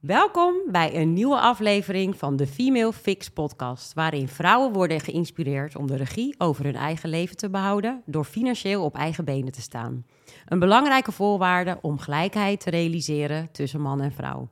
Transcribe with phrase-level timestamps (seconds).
[0.00, 5.86] Welkom bij een nieuwe aflevering van de Female Fix podcast, waarin vrouwen worden geïnspireerd om
[5.86, 10.06] de regie over hun eigen leven te behouden door financieel op eigen benen te staan.
[10.46, 14.48] Een belangrijke voorwaarde om gelijkheid te realiseren tussen man en vrouw.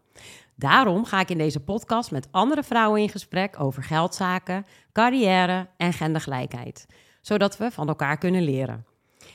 [0.55, 5.93] Daarom ga ik in deze podcast met andere vrouwen in gesprek over geldzaken, carrière en
[5.93, 6.87] gendergelijkheid,
[7.21, 8.85] zodat we van elkaar kunnen leren.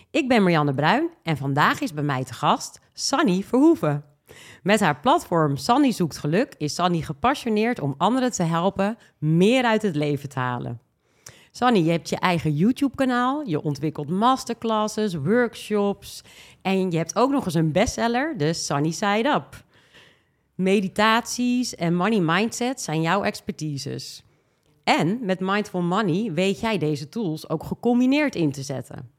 [0.09, 4.10] Ik ben Marianne Bruin en vandaag is bij mij te gast Sanny Verhoeven.
[4.63, 9.81] Met haar platform Sanny zoekt geluk is Sanny gepassioneerd om anderen te helpen meer uit
[9.81, 10.81] het leven te halen.
[11.51, 16.23] Sanny, je hebt je eigen YouTube-kanaal, je ontwikkelt masterclasses, workshops
[16.61, 19.63] en je hebt ook nog eens een bestseller, de Sunny Side Up.
[20.55, 24.23] Meditaties en money mindset zijn jouw expertises.
[24.83, 29.11] En met Mindful Money weet jij deze tools ook gecombineerd in te zetten.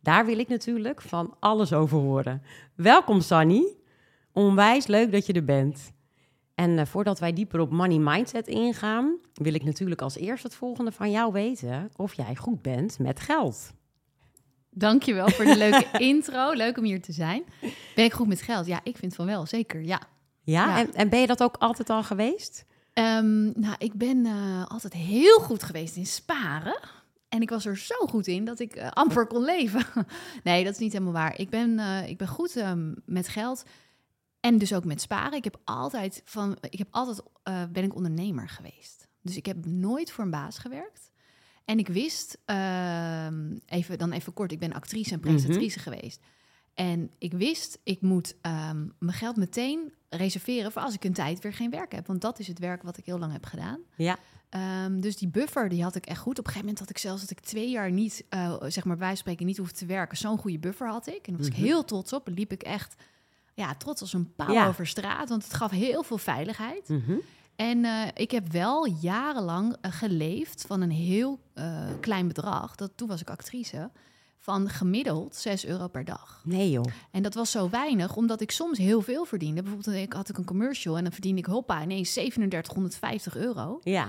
[0.00, 2.42] Daar wil ik natuurlijk van alles over horen.
[2.74, 3.64] Welkom Sunny.
[4.32, 5.92] Onwijs leuk dat je er bent.
[6.54, 10.54] En uh, voordat wij dieper op money mindset ingaan, wil ik natuurlijk als eerst het
[10.54, 13.72] volgende van jou weten: of jij goed bent met geld.
[14.70, 16.52] Dankjewel voor de leuke intro.
[16.52, 17.42] Leuk om hier te zijn.
[17.94, 18.66] Ben ik goed met geld?
[18.66, 19.82] Ja, ik vind van wel, zeker.
[19.82, 20.00] Ja.
[20.44, 20.78] Ja, ja.
[20.78, 22.64] En, en, ben je dat ook altijd al geweest?
[22.94, 26.80] Um, nou, ik ben uh, altijd heel goed geweest in sparen.
[27.28, 29.86] En ik was er zo goed in dat ik uh, amper kon leven.
[30.44, 31.38] nee, dat is niet helemaal waar.
[31.38, 33.64] Ik ben, uh, ik ben goed um, met geld.
[34.42, 35.38] En dus ook met sparen.
[35.38, 39.08] Ik heb altijd van, ik heb altijd uh, ben ik ondernemer geweest.
[39.20, 41.10] Dus ik heb nooit voor een baas gewerkt.
[41.64, 43.26] En ik wist, uh,
[43.66, 45.92] even, dan even kort, ik ben actrice en presentatrice mm -hmm.
[45.92, 46.20] geweest.
[46.74, 51.40] En ik wist, ik moet um, mijn geld meteen reserveren voor als ik een tijd
[51.40, 52.06] weer geen werk heb.
[52.06, 53.80] Want dat is het werk wat ik heel lang heb gedaan.
[53.96, 54.18] Ja.
[54.84, 56.38] Um, dus die buffer, die had ik echt goed.
[56.38, 58.96] Op een gegeven moment had ik zelfs dat ik twee jaar niet, uh, zeg maar
[58.96, 60.16] bij spreken, niet hoefde te werken.
[60.16, 61.26] Zo'n goede buffer had ik.
[61.26, 61.62] En daar was mm -hmm.
[61.62, 62.28] ik heel trots op.
[62.28, 62.94] liep ik echt
[63.54, 64.66] ja, trots als een paal ja.
[64.66, 66.88] over straat, want het gaf heel veel veiligheid.
[66.88, 67.20] Mm -hmm.
[67.56, 72.74] En uh, ik heb wel jarenlang uh, geleefd van een heel uh, klein bedrag.
[72.74, 73.90] Dat, toen was ik actrice.
[74.38, 76.40] Van gemiddeld 6 euro per dag.
[76.44, 76.84] Nee joh.
[77.10, 79.62] En dat was zo weinig, omdat ik soms heel veel verdiende.
[79.62, 83.78] Bijvoorbeeld ik had ik een commercial en dan verdiende ik hoppa ineens 3750 euro.
[83.82, 84.08] Ja.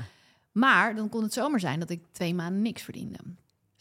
[0.51, 3.18] Maar dan kon het zomaar zijn dat ik twee maanden niks verdiende.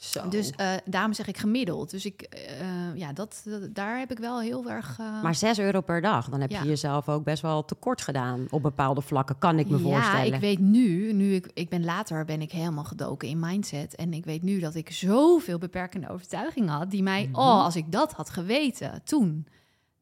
[0.03, 0.29] Zo.
[0.29, 1.91] Dus uh, daarom zeg ik gemiddeld.
[1.91, 4.99] Dus ik, uh, ja, dat, dat, daar heb ik wel heel erg.
[5.01, 5.23] Uh...
[5.23, 6.63] Maar 6 euro per dag, dan heb ja.
[6.63, 10.27] je jezelf ook best wel tekort gedaan op bepaalde vlakken, kan ik me ja, voorstellen.
[10.27, 13.95] Ja, ik weet nu, nu ik, ik ben later ben ik helemaal gedoken in mindset.
[13.95, 17.43] En ik weet nu dat ik zoveel beperkende overtuigingen had, die mij, mm -hmm.
[17.43, 19.47] oh, als ik dat had geweten toen.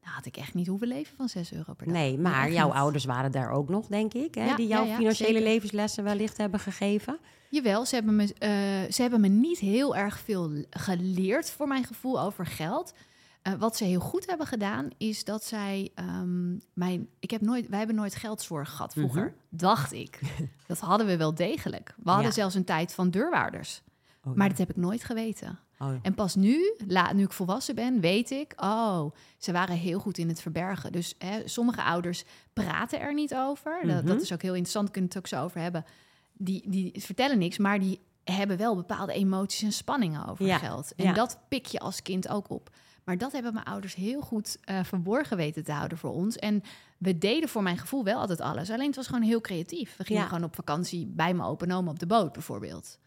[0.01, 1.95] Nou, had ik echt niet hoeven leven van 6 euro per dag.
[1.95, 2.75] Nee, maar jouw niet.
[2.75, 4.35] ouders waren daar ook nog, denk ik.
[4.35, 4.45] Hè?
[4.45, 5.43] Ja, die jouw financiële zeker.
[5.43, 7.17] levenslessen wellicht hebben gegeven.
[7.51, 11.83] Jawel, ze hebben, me, uh, ze hebben me niet heel erg veel geleerd voor mijn
[11.83, 12.93] gevoel over geld.
[13.47, 17.09] Uh, wat ze heel goed hebben gedaan, is dat zij um, mijn.
[17.19, 19.57] Ik heb nooit, wij hebben nooit geldzorg gehad vroeger, mm -hmm.
[19.57, 20.19] dacht ik.
[20.67, 21.93] dat hadden we wel degelijk.
[21.97, 22.33] We hadden ja.
[22.33, 23.81] zelfs een tijd van deurwaarders.
[24.23, 25.59] Oh, maar dat heb ik nooit geweten.
[25.79, 25.93] Oh.
[26.01, 30.17] En pas nu, la, nu ik volwassen ben, weet ik, oh, ze waren heel goed
[30.17, 30.91] in het verbergen.
[30.91, 32.23] Dus hè, sommige ouders
[32.53, 33.73] praten er niet over.
[33.73, 33.97] Mm -hmm.
[33.97, 35.85] dat, dat, is ook heel interessant, kunnen we het ook zo over hebben.
[36.43, 40.57] Die, die vertellen niks, maar die hebben wel bepaalde emoties en spanningen over ja.
[40.57, 40.95] geld.
[40.95, 41.13] En ja.
[41.13, 42.69] dat pik je als kind ook op.
[43.03, 46.37] Maar dat hebben mijn ouders heel goed uh, verborgen weten te houden voor ons.
[46.37, 46.63] En
[46.97, 48.69] we deden voor mijn gevoel wel altijd alles.
[48.69, 49.97] Alleen het was gewoon heel creatief.
[49.97, 50.27] We gingen Ja.
[50.27, 52.97] gewoon op vakantie bij mijn open op de boot bijvoorbeeld.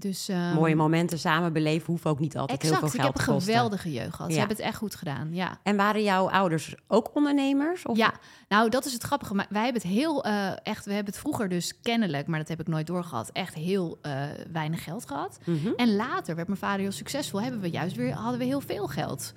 [0.00, 3.14] Dus, ehm, Mooie momenten samen beleven hoeven ook niet altijd exact, heel veel ik geld
[3.14, 3.54] heb te een kosten.
[3.54, 4.32] geweldige jeugd gehad.
[4.32, 5.58] Ze hebben het echt goed gedaan, ja.
[5.62, 7.86] En waren jouw ouders ook ondernemers?
[7.86, 7.96] Of?
[7.96, 8.12] Ja,
[8.48, 9.34] nou dat is het grappige.
[9.34, 12.48] Maar wij hebben het heel uh, echt, we hebben het vroeger dus kennelijk, maar dat
[12.48, 14.22] heb ik nooit doorgehad, echt heel uh,
[14.52, 15.38] weinig geld gehad.
[15.44, 15.72] Mm -hmm.
[15.76, 18.86] En later werd mijn vader heel succesvol, hebben we juist weer, hadden we heel veel
[18.86, 19.32] geld.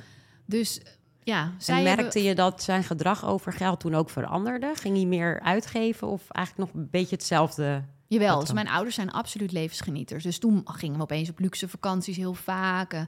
[0.45, 0.81] Dus
[1.23, 2.23] ja, zij en merkte hebben...
[2.23, 4.71] je dat zijn gedrag over geld toen ook veranderde?
[4.73, 7.83] Ging hij meer uitgeven of eigenlijk nog een beetje hetzelfde?
[8.07, 10.23] Jawel, dus mijn ouders zijn absoluut levensgenieters.
[10.23, 12.93] Dus toen gingen we opeens op luxe vakanties heel vaak.
[12.93, 13.01] Uh,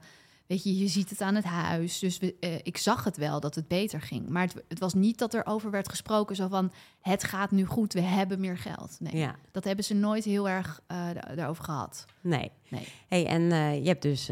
[0.48, 2.00] weet je, je ziet het aan het huis.
[2.00, 4.30] Dus we, uh, ik zag het wel dat het beter ging.
[4.30, 6.72] Maar het, het, was niet dat er over werd gesproken zo van...
[7.00, 8.98] het gaat nu goed, we hebben meer geld.
[9.00, 9.36] Nee, ja.
[9.52, 12.06] dat hebben ze nooit heel erg uh, daarover gehad.
[12.22, 12.52] Nee.
[12.70, 12.88] nee.
[13.08, 14.32] Hey, en uh, je hebt dus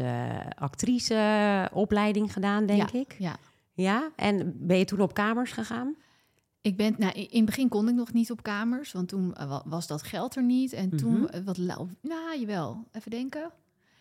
[0.58, 3.16] actriceopleiding gedaan, denk ja, ik.
[3.18, 3.36] Ja.
[3.76, 5.96] Ja, en ben je toen op kamers gegaan?
[6.64, 9.60] Ik ben, nou, in het begin kon ik nog niet op kamers, want toen uh,
[9.64, 10.72] was dat geld er niet.
[10.72, 11.20] En toen, Mhm.
[11.20, 11.44] mm -hmm.
[11.44, 11.56] wat,
[12.00, 13.50] nou jawel, even denken.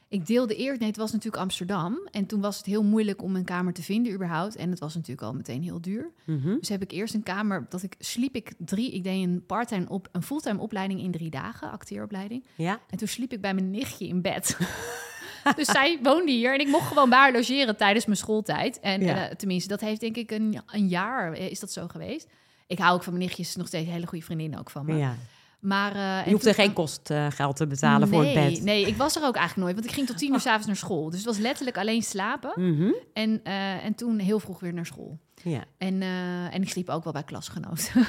[0.07, 2.07] Ik deelde eerst, nee, het was natuurlijk Amsterdam.
[2.11, 4.55] En toen was het heel moeilijk om een kamer te vinden überhaupt.
[4.55, 6.11] En het was natuurlijk al meteen heel duur.
[6.25, 6.57] Mm -hmm.
[6.59, 9.89] Dus heb ik eerst een kamer, dat ik sliep ik drie, ik deed een parttime
[9.89, 12.45] op, een fulltime opleiding in drie dagen, acteeropleiding.
[12.55, 12.79] Ja.
[12.89, 14.57] En toen sliep ik bij mijn nichtje in bed.
[15.55, 18.79] dus zij woonde hier en ik mocht gewoon bij haar logeren tijdens mijn schooltijd.
[18.79, 19.29] En ja.
[19.29, 22.27] uh, tenminste, dat heeft denk ik een, een jaar, is dat zo geweest.
[22.73, 24.95] Ik hou ook van mijn nichtjes, nog steeds hele goede vriendinnen ook van me.
[24.95, 25.15] Ja.
[25.59, 28.63] Maar, uh, je hoeft er geen kostgeld te betalen nee, voor het bed.
[28.63, 30.75] Nee, ik was er ook eigenlijk nooit, want ik ging tot tien uur s'avonds naar
[30.75, 31.05] school.
[31.05, 32.91] Dus het was letterlijk alleen slapen Mhm.
[33.13, 35.19] en, uh, en toen heel vroeg weer naar school.
[35.43, 35.63] Ja.
[35.77, 38.05] En, uh, en ik sliep ook wel bij klasgenoten.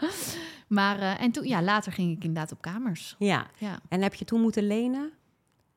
[0.78, 3.16] maar en toen, ja, later ging ik inderdaad op kamers.
[3.18, 3.46] Ja.
[3.58, 3.80] ja.
[3.88, 5.10] En heb je toen moeten lenen?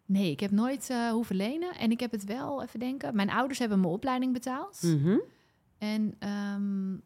[0.06, 1.75] Nee, ik heb nooit hoeven lenen.
[1.77, 4.81] En ik heb het wel, even denken, mijn ouders hebben mijn opleiding betaald.
[4.81, 5.18] Mhm.
[5.77, 6.16] En
[6.56, 7.01] um,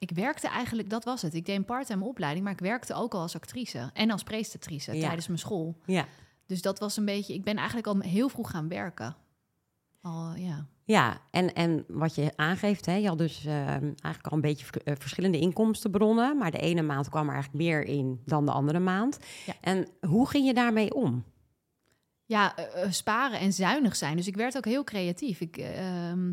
[0.00, 1.34] ik werkte eigenlijk, dat was het.
[1.34, 4.94] Ik deed een part-time opleiding, maar ik werkte ook al als actrice en als presentatrice
[4.94, 5.00] Ja.
[5.00, 5.76] tijdens mijn school.
[5.84, 6.06] Ja.
[6.46, 9.16] Dus dat was een beetje, ik ben eigenlijk al heel vroeg gaan werken.
[10.02, 10.66] Al, ja.
[10.84, 14.66] Ja, en, en wat je aangeeft, hè, je had dus uh, eigenlijk al een beetje
[14.84, 18.78] uh, verschillende inkomstenbronnen, maar de ene maand kwam er eigenlijk meer in dan de andere
[18.78, 19.18] maand.
[19.46, 19.54] Ja.
[19.60, 21.24] En hoe ging je daarmee om?
[22.24, 24.16] Ja, uh, sparen en zuinig zijn.
[24.16, 25.40] Dus ik werd ook heel creatief.
[25.40, 26.32] Ik, ehm,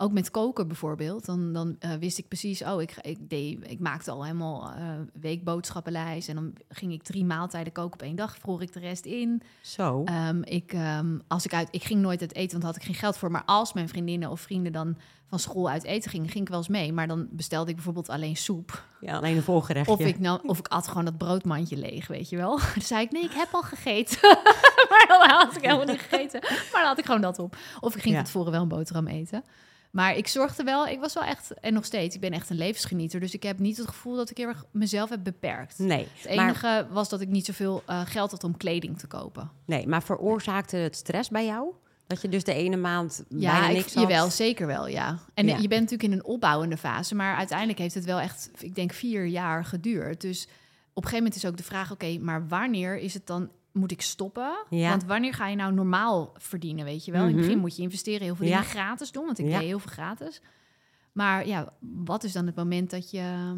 [0.00, 3.78] ook met koken bijvoorbeeld, dan, dan uh, wist ik precies, oh, ik, ik, deed, ik
[3.78, 4.84] maakte al helemaal uh,
[5.20, 6.28] weekboodschappenlijst.
[6.28, 9.42] En dan ging ik drie maaltijden koken op één dag, vroeg ik de rest in.
[9.60, 10.04] Zo.
[10.28, 12.86] Um, ik, um, als ik, uit, ik ging nooit uit eten, want daar had ik
[12.86, 13.30] geen geld voor.
[13.30, 14.96] Maar als mijn vriendinnen of vrienden dan
[15.28, 16.92] van school uit eten gingen, ging ik wel eens mee.
[16.92, 18.84] Maar dan bestelde ik bijvoorbeeld alleen soep.
[19.00, 19.92] Ja, alleen een volgerechtje.
[19.92, 22.58] Of ik, nou, of ik at gewoon dat broodmandje leeg, weet je wel.
[22.74, 24.18] Dan zei ik, nee, ik heb al gegeten.
[24.90, 26.40] maar dan had ik helemaal niet gegeten.
[26.42, 27.56] Maar dan had ik gewoon dat op.
[27.80, 28.20] Of ik ging Ja.
[28.20, 29.44] van tevoren wel een boterham eten.
[29.90, 32.56] Maar ik zorgde wel, ik was wel echt, en nog steeds, ik ben echt een
[32.56, 33.20] levensgenieter.
[33.20, 35.78] Dus ik heb niet het gevoel dat ik heel erg mezelf heb beperkt.
[35.78, 39.50] Nee, Het enige was dat ik niet zoveel uh, geld had om kleding te kopen.
[39.64, 41.72] nee, maar veroorzaakte het stress bij jou?
[42.06, 44.02] Dat je dus de ene maand Ja, bijna ik, niks had?
[44.02, 45.18] jawel, zeker wel, ja.
[45.34, 45.56] En Ja.
[45.56, 48.92] je bent natuurlijk in een opbouwende fase, maar uiteindelijk heeft het wel echt, ik denk,
[48.92, 50.20] vier jaar geduurd.
[50.20, 50.48] Dus op
[51.04, 54.02] een gegeven moment is ook de vraag, oké, maar wanneer is het dan, moet ik
[54.02, 54.64] stoppen?
[54.70, 54.88] Ja.
[54.88, 57.20] Want wanneer ga je nou normaal verdienen, weet je wel?
[57.22, 57.36] In Mhm.
[57.36, 58.52] het begin moet je investeren, heel veel Ja.
[58.56, 60.40] dingen gratis doen, want ik deed heel veel gratis.
[61.12, 63.56] Maar ja, wat is dan het moment dat je,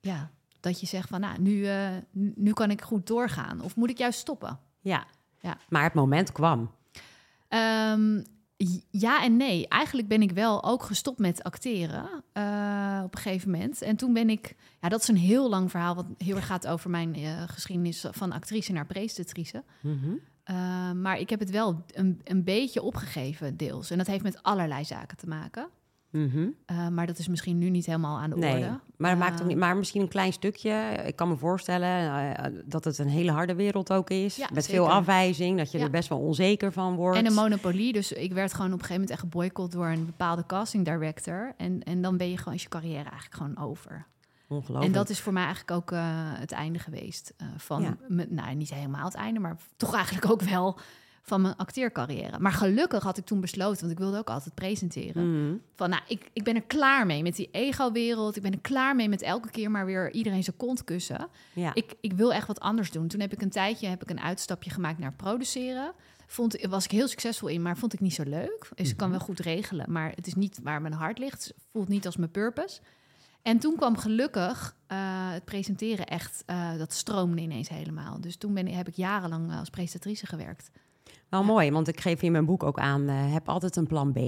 [0.00, 0.30] ja,
[0.60, 1.88] dat je zegt van, nou, nu, eh,
[2.34, 3.60] nu kan ik goed doorgaan?
[3.60, 4.58] Of moet ik juist stoppen?
[4.80, 5.06] Ja.
[5.40, 5.56] Ja.
[5.68, 6.70] maar het moment kwam.
[7.48, 8.24] J-
[8.90, 9.68] ja en nee.
[9.68, 13.82] Eigenlijk ben ik wel ook gestopt met acteren eh, op een gegeven moment.
[13.82, 14.56] En toen ben ik...
[14.80, 15.94] Ja, dat is een heel lang verhaal...
[15.94, 19.64] wat heel erg gaat over mijn eh, geschiedenis van actrice naar presentatrice.
[19.80, 20.14] Mhm.
[20.44, 23.90] Eh, maar ik heb het wel een, een beetje opgegeven, deels.
[23.90, 25.68] En dat heeft met allerlei zaken te maken.
[26.14, 26.46] Mhm.
[26.66, 28.78] Eh, maar dat is misschien nu niet helemaal aan de Nee, orde.
[28.96, 30.72] maar, dat maakt ook Eh, niet, maar misschien een klein stukje.
[31.06, 31.88] Ik kan me voorstellen
[32.36, 34.36] eh, dat het een hele harde wereld ook is.
[34.36, 34.82] Ja, met zeker.
[34.84, 35.84] veel afwijzing, dat je Ja.
[35.84, 37.18] er best wel onzeker van wordt.
[37.18, 37.92] En een monopolie.
[37.92, 41.52] Dus ik werd gewoon op een gegeven moment echt geboycott door een bepaalde casting director.
[41.56, 44.06] En, en dan ben je gewoon is je carrière eigenlijk gewoon over.
[44.48, 44.84] Ongelooflijk.
[44.86, 45.90] En dat is voor mij eigenlijk ook
[46.40, 47.34] het einde geweest.
[47.56, 47.96] van, Ja.
[48.08, 50.78] me- nou, niet helemaal het einde, maar toch eigenlijk ook wel
[51.26, 52.38] van mijn acteercarrière.
[52.38, 55.30] Maar gelukkig had ik toen besloten, want ik wilde ook altijd presenteren.
[55.44, 55.56] Mhm.
[55.74, 58.36] Van, nou, ik, ik ben er klaar mee met die ego-wereld.
[58.36, 61.28] Ik ben er klaar mee met elke keer maar weer iedereen zijn kont kussen.
[61.54, 61.74] Ja.
[61.74, 63.08] Ik, ik wil echt wat anders doen.
[63.08, 65.92] Toen heb ik een tijdje heb ik een uitstapje gemaakt naar produceren.
[66.26, 68.68] Vond, was ik heel succesvol in, maar vond ik niet zo leuk.
[68.74, 69.16] Dus ik kan Mhm.
[69.16, 71.44] wel goed regelen, maar het is niet waar mijn hart ligt.
[71.44, 72.80] Het voelt niet als mijn purpose.
[73.42, 74.96] En toen kwam gelukkig eh,
[75.32, 78.20] het presenteren echt, eh, dat stroomde ineens helemaal.
[78.20, 80.70] Dus toen ben, heb ik jarenlang eh, als presentatrice gewerkt.
[81.28, 84.12] Wel mooi, want ik geef in mijn boek ook aan, eh, heb altijd een plan
[84.12, 84.18] B.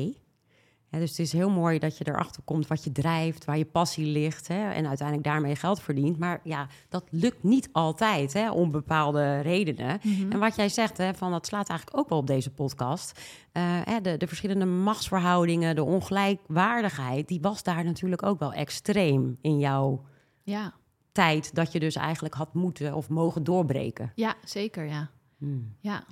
[0.90, 4.06] Dus het is heel mooi dat je erachter komt wat je drijft, waar je passie
[4.06, 6.18] ligt hè, en uiteindelijk daarmee geld verdient.
[6.18, 10.00] Maar ja, dat lukt niet altijd, hè, om bepaalde redenen.
[10.30, 13.20] En wat jij zegt, hè, van, dat slaat eigenlijk ook wel op deze podcast.
[13.52, 19.38] Eh, hè, de, de verschillende machtsverhoudingen, de ongelijkwaardigheid, die was daar natuurlijk ook wel extreem
[19.40, 20.04] in jouw
[20.42, 20.74] Ja,
[21.12, 24.12] tijd dat je dus eigenlijk had moeten of mogen doorbreken.
[24.14, 25.10] ja zeker, ja.
[25.38, 25.76] Hmm.
[25.80, 26.04] ja.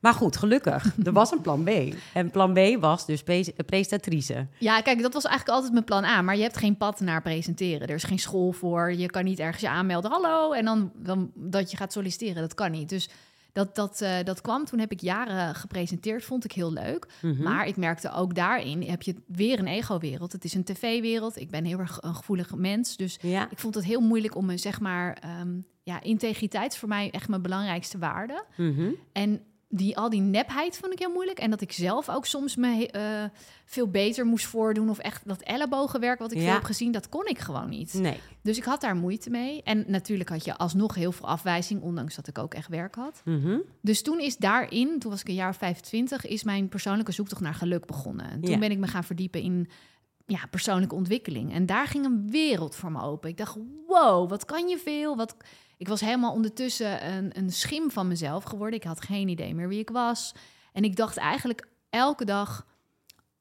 [0.00, 1.68] Maar goed, gelukkig, er was een plan B.
[2.14, 4.46] En plan B was dus pre- presentatrice.
[4.58, 6.22] Ja, kijk, dat was eigenlijk altijd mijn plan A.
[6.22, 7.88] Maar je hebt geen pad naar presenteren.
[7.88, 8.92] Er is geen school voor.
[8.92, 10.10] Je kan niet ergens je aanmelden.
[10.10, 10.52] Hallo.
[10.52, 12.42] En dan, dan dat je gaat solliciteren.
[12.42, 12.88] Dat kan niet.
[12.88, 13.08] Dus
[13.52, 14.64] dat, dat, eh, dat kwam.
[14.64, 16.24] Toen heb ik jaren gepresenteerd.
[16.24, 17.06] Vond ik heel leuk.
[17.22, 17.42] Mhm.
[17.42, 20.32] Maar ik merkte ook daarin heb je weer een ego-wereld.
[20.32, 21.40] Het is een tv-wereld.
[21.40, 22.96] Ik ben heel erg een gevoelig mens.
[22.96, 23.50] Dus Ja.
[23.50, 25.16] ik vond het heel moeilijk om me, zeg maar...
[25.20, 25.48] ehm,
[25.82, 28.44] ja, integriteit is voor mij echt mijn belangrijkste waarde.
[28.56, 28.90] Mhm.
[29.12, 29.40] En
[29.72, 31.38] die, al die nepheid vond ik heel moeilijk.
[31.38, 33.24] En dat ik zelf ook soms me eh,
[33.64, 34.90] veel beter moest voordoen.
[34.90, 36.44] Of echt dat ellebogenwerk wat ik Ja.
[36.44, 37.94] veel heb gezien, dat kon ik gewoon niet.
[37.94, 38.20] Nee.
[38.42, 39.62] Dus ik had daar moeite mee.
[39.62, 43.22] En natuurlijk had je alsnog heel veel afwijzing, ondanks dat ik ook echt werk had.
[43.24, 43.58] Mhm.
[43.80, 47.40] Dus toen is daarin, toen was ik een jaar of 25, is mijn persoonlijke zoektocht
[47.40, 48.30] naar geluk begonnen.
[48.30, 48.58] En toen Ja.
[48.58, 49.68] ben ik me gaan verdiepen in
[50.26, 51.52] ja, persoonlijke ontwikkeling.
[51.52, 53.30] En daar ging een wereld voor me open.
[53.30, 55.16] Ik dacht, wow, wat kan je veel?
[55.16, 55.36] Wat...
[55.80, 58.78] Ik was helemaal ondertussen een, een schim van mezelf geworden.
[58.78, 60.34] Ik had geen idee meer wie ik was.
[60.72, 62.66] En ik dacht eigenlijk elke dag,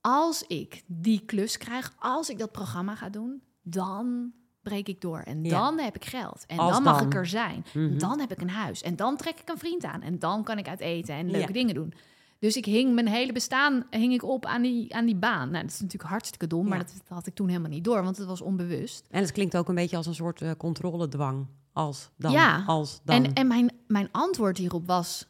[0.01, 4.31] als ik die klus krijg, als ik dat programma ga doen, dan
[4.61, 5.19] breek ik door.
[5.19, 5.49] En Ja.
[5.49, 6.43] dan heb ik geld.
[6.47, 7.65] En dan mag ik er zijn.
[7.73, 7.97] Mhm.
[7.97, 8.81] Dan heb ik een huis.
[8.81, 10.01] En dan trek ik een vriend aan.
[10.01, 11.53] En dan kan ik uit eten en leuke Ja.
[11.53, 11.93] dingen doen.
[12.39, 15.49] Dus ik hing mijn hele bestaan hing ik op aan die, aan die baan.
[15.49, 18.17] Nou, dat is natuurlijk hartstikke dom, maar dat had ik toen helemaal niet door, want
[18.17, 19.05] het was onbewust.
[19.09, 21.45] En het klinkt ook een beetje als een soort eh, controledwang.
[21.79, 22.63] Als dan, Ja.
[22.65, 23.15] als dan.
[23.23, 25.27] En, en mijn, mijn antwoord hierop was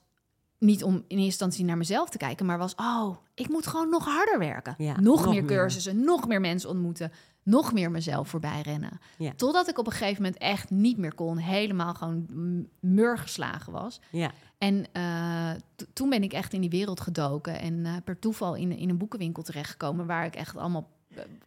[0.58, 3.90] niet om in eerste instantie naar mezelf te kijken, maar was: oh, ik moet gewoon
[3.90, 4.76] nog harder werken.
[4.78, 5.58] Ja, nog, nog meer meer.
[5.58, 7.12] cursussen, nog meer mensen ontmoeten,
[7.44, 9.00] nog meer mezelf voorbij rennen.
[9.18, 9.32] Ja.
[9.36, 12.26] Totdat ik op een gegeven moment echt niet meer kon, helemaal gewoon
[12.80, 14.00] mur geslagen was.
[14.12, 14.32] ja.
[14.58, 15.52] En eh,
[15.94, 18.98] toen ben ik echt in die wereld gedoken en eh, per toeval in, in een
[18.98, 20.90] boekenwinkel terechtgekomen waar ik echt allemaal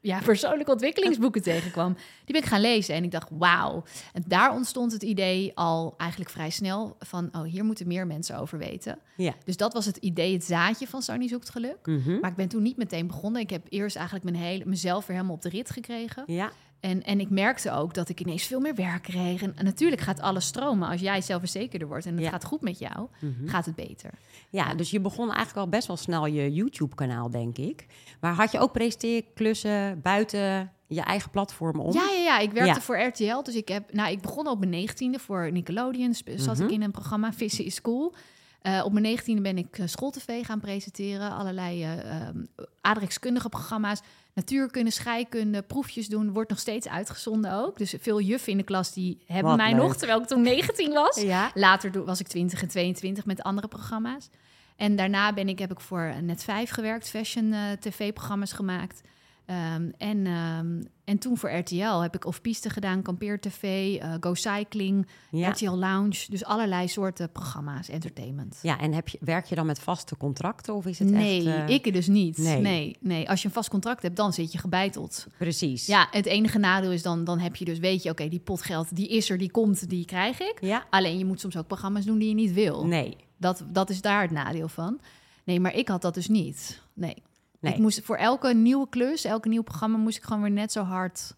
[0.01, 1.93] ja, persoonlijke ontwikkelingsboeken tegenkwam.
[2.25, 3.85] Die ben ik gaan lezen en ik dacht, wauw.
[4.13, 8.39] En daar ontstond het idee al eigenlijk vrij snel van, oh, hier moeten meer mensen
[8.39, 8.99] over weten.
[9.17, 9.35] Ja.
[9.45, 11.79] Dus dat was het idee, het zaadje van Sony zoekt geluk.
[11.85, 12.21] Mhm.
[12.21, 13.41] Maar ik ben toen niet meteen begonnen.
[13.41, 16.23] Ik heb eerst eigenlijk mijn hele, mezelf weer helemaal op de rit gekregen.
[16.27, 16.53] ja.
[16.83, 19.43] En, en ik merkte ook dat ik ineens veel meer werk kreeg.
[19.43, 20.89] En, natuurlijk gaat alles stromen.
[20.89, 22.31] Als jij zelfverzekerder wordt en het Ja.
[22.31, 23.49] gaat goed met jou, Mhm.
[23.49, 24.11] gaat het beter.
[24.51, 27.87] Ja, dus je begon eigenlijk al best wel snel je YouTube-kanaal, denk ik.
[28.21, 31.93] Maar had je ook presenteerklussen buiten je eigen platform om?
[31.93, 32.39] Ja, ja, ja.
[32.39, 32.81] Ik werkte Ja.
[32.81, 33.43] voor RTL.
[33.43, 36.15] Dus ik, heb, nou, ik begon op mijn negentiende voor Nickelodeon.
[36.37, 36.65] Zat Mhm.
[36.67, 38.15] ik in een programma Vissen is Cool.
[38.61, 41.31] Eh, op mijn negentiende ben ik uh, schooltv gaan presenteren.
[41.31, 42.37] Allerlei eh, ehm,
[42.81, 44.01] aardrijkskundige programma's.
[44.35, 46.33] Natuurkunde, scheikunde, proefjes doen.
[46.33, 47.79] Wordt nog steeds uitgezonden ook.
[47.79, 49.83] Dus veel juffen in de klas die hebben Wat mij leuk.
[49.83, 51.21] nog, terwijl ik toen 19 was.
[51.21, 51.51] Ja.
[51.55, 54.29] Later was ik 20 en 22 met andere programma's.
[54.77, 59.01] En daarna ben ik, heb ik voor Net 5 gewerkt, fashion eh, tv-programma's gemaakt.
[59.47, 63.63] Ehm, en, ehm, en toen voor RTL heb ik off-piste gedaan, Kampeer TV,
[64.01, 65.49] eh, Go Cycling, Ja.
[65.49, 66.25] RTL Lounge.
[66.29, 68.59] Dus allerlei soorten programma's, entertainment.
[68.63, 71.69] ja, en heb je, werk je dan met vaste contracten of is het nee, echt...
[71.69, 72.39] eh, ik dus niet.
[72.39, 72.61] nee.
[72.61, 72.97] Nee.
[73.01, 75.27] nee, Als je een vast contract hebt, dan zit je gebeiteld.
[75.39, 75.87] Precies.
[75.87, 78.97] Ja, het enige nadeel is dan, dan heb je dus, weet je, oké, die potgeld,
[78.97, 80.59] die is er, die komt, die krijg ik.
[80.61, 80.85] Ja?
[80.91, 82.87] Alleen je moet soms ook programma's doen die je niet wil.
[82.87, 83.17] Nee.
[83.37, 85.01] Dat, dat is daar het nadeel van.
[85.45, 86.83] Nee, maar ik had dat dus niet.
[86.95, 87.23] Nee.
[87.63, 87.73] Nee.
[87.73, 90.83] Ik moest voor elke nieuwe klus, elke nieuw programma, moest ik gewoon weer net zo
[90.83, 91.37] hard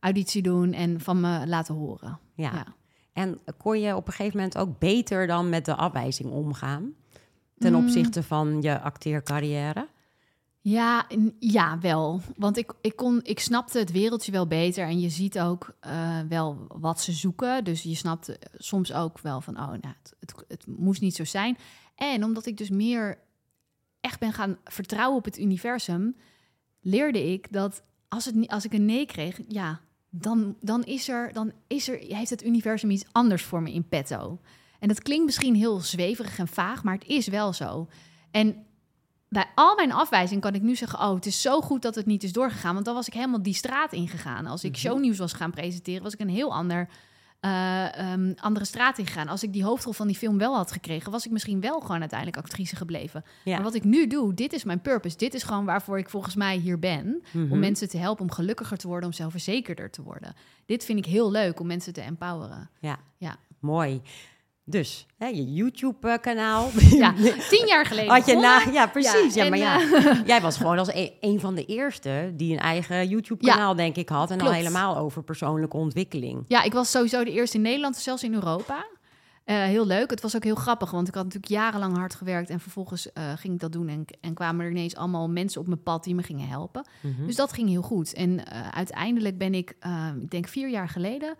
[0.00, 2.18] auditie doen en van me laten horen.
[2.34, 2.52] Ja.
[2.52, 2.66] Ja.
[3.12, 6.92] En kon je op een gegeven moment ook beter dan met de afwijzing omgaan?
[7.58, 7.84] Ten Mm.
[7.84, 9.88] opzichte van je acteercarrière?
[10.60, 11.06] Ja,
[11.38, 12.20] ja, wel.
[12.36, 14.84] Want ik, ik, kon, ik snapte het wereldje wel beter.
[14.84, 17.64] En je ziet ook eh, wel wat ze zoeken.
[17.64, 21.24] Dus je snapt soms ook wel van, oh, nou, het, het, het moest niet zo
[21.24, 21.56] zijn.
[21.94, 23.18] En omdat ik dus meer
[24.08, 26.16] echt ben gaan vertrouwen op het universum,
[26.80, 31.08] leerde ik dat als, het, niet- als ik een nee kreeg, ja, dan, dan, is
[31.08, 34.40] er, dan is er, heeft het universum iets anders voor me in petto.
[34.78, 37.88] En dat klinkt misschien heel zweverig en vaag, maar het is wel zo.
[38.30, 38.66] En
[39.28, 42.06] bij al mijn afwijzing kan ik nu zeggen: Oh, het is zo goed dat het
[42.06, 42.72] niet is doorgegaan.
[42.74, 44.46] Want dan was ik helemaal die straat ingegaan.
[44.46, 44.80] Als ik Mhm.
[44.80, 46.88] shownieuws was gaan presenteren, was ik een heel ander,
[47.40, 49.28] eh, ehm, andere straat ingegaan.
[49.28, 52.00] Als ik die hoofdrol van die film wel had gekregen, was ik misschien wel gewoon
[52.00, 53.24] uiteindelijk actrice gebleven.
[53.44, 53.54] Ja.
[53.54, 55.16] Maar wat ik nu doe, dit is mijn purpose.
[55.16, 57.22] Dit is gewoon waarvoor ik volgens mij hier ben.
[57.32, 57.52] Mhm.
[57.52, 60.34] Om mensen te helpen om gelukkiger te worden, om zelfverzekerder te worden.
[60.66, 62.70] Dit vind ik heel leuk om mensen te empoweren.
[62.80, 62.98] Ja.
[63.16, 63.36] Ja.
[63.58, 64.02] Mooi.
[64.70, 66.70] Dus, hè, je YouTube-kanaal.
[66.90, 67.14] Ja,
[67.50, 68.10] tien jaar geleden.
[68.12, 69.34] Had je na, ja, precies.
[69.34, 72.58] Ja, maar ja, eh, jij was gewoon als een, een van de eerste die een
[72.58, 74.30] eigen YouTube-kanaal, denk ik, had.
[74.30, 76.44] En al helemaal over persoonlijke ontwikkeling.
[76.48, 78.86] Ja, ik was sowieso de eerste in Nederland, zelfs in Europa.
[79.44, 80.10] Eh, heel leuk.
[80.10, 83.32] Het was ook heel grappig, want ik had natuurlijk jarenlang hard gewerkt en vervolgens eh,
[83.36, 86.14] ging ik dat doen en, en kwamen er ineens allemaal mensen op mijn pad die
[86.14, 86.86] me gingen helpen.
[87.00, 87.26] Mhm.
[87.26, 88.14] Dus dat ging heel goed.
[88.14, 89.76] En uiteindelijk ben ik,
[90.22, 91.36] ik denk vier jaar geleden,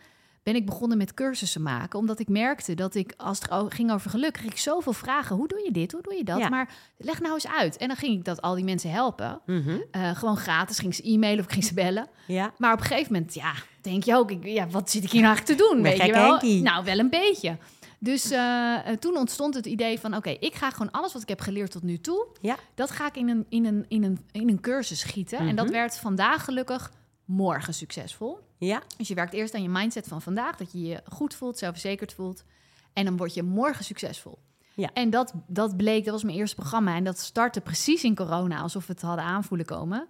[0.49, 1.99] ben ik begonnen met cursussen maken.
[1.99, 5.37] Omdat ik merkte dat ik, als het ging over geluk, kreeg ik zoveel vragen.
[5.37, 5.93] Hoe doe je dit?
[5.93, 6.39] Hoe doe je dat?
[6.39, 6.49] Ja.
[6.49, 7.77] Maar leg nou eens uit.
[7.77, 9.41] En dan ging ik dat al die mensen helpen.
[9.47, 9.77] Mhm.
[9.91, 12.09] Eh, gewoon gratis, ging ze e-mailen of ging ze bellen.
[12.27, 15.11] Ja, Maar op een gegeven moment, ja, denk je ook, ik, ja, wat zit ik
[15.11, 15.83] hier nou eigenlijk te doen?
[15.83, 16.63] Weet je wel?
[16.63, 17.57] Nou, wel een beetje.
[17.99, 21.41] Dus eh, toen ontstond het idee van, oké, ik ga gewoon alles wat ik heb
[21.41, 22.57] geleerd tot nu toe, Ja.
[22.75, 25.39] dat ga ik in een, in een, in een, in een cursus schieten.
[25.39, 25.75] En dat Mhm.
[25.75, 26.93] werd vandaag gelukkig
[27.29, 28.39] morgen succesvol.
[28.59, 31.59] ja, Dus je werkt eerst aan je mindset van vandaag, dat je je goed voelt,
[31.59, 32.45] zelfverzekerd voelt.
[32.93, 34.39] En dan word je morgen succesvol.
[34.75, 34.91] Ja.
[34.93, 36.97] En dat, dat bleek, dat was mijn eerste programma.
[36.97, 40.09] En dat startte precies in corona, alsof we het hadden aanvoelen komen.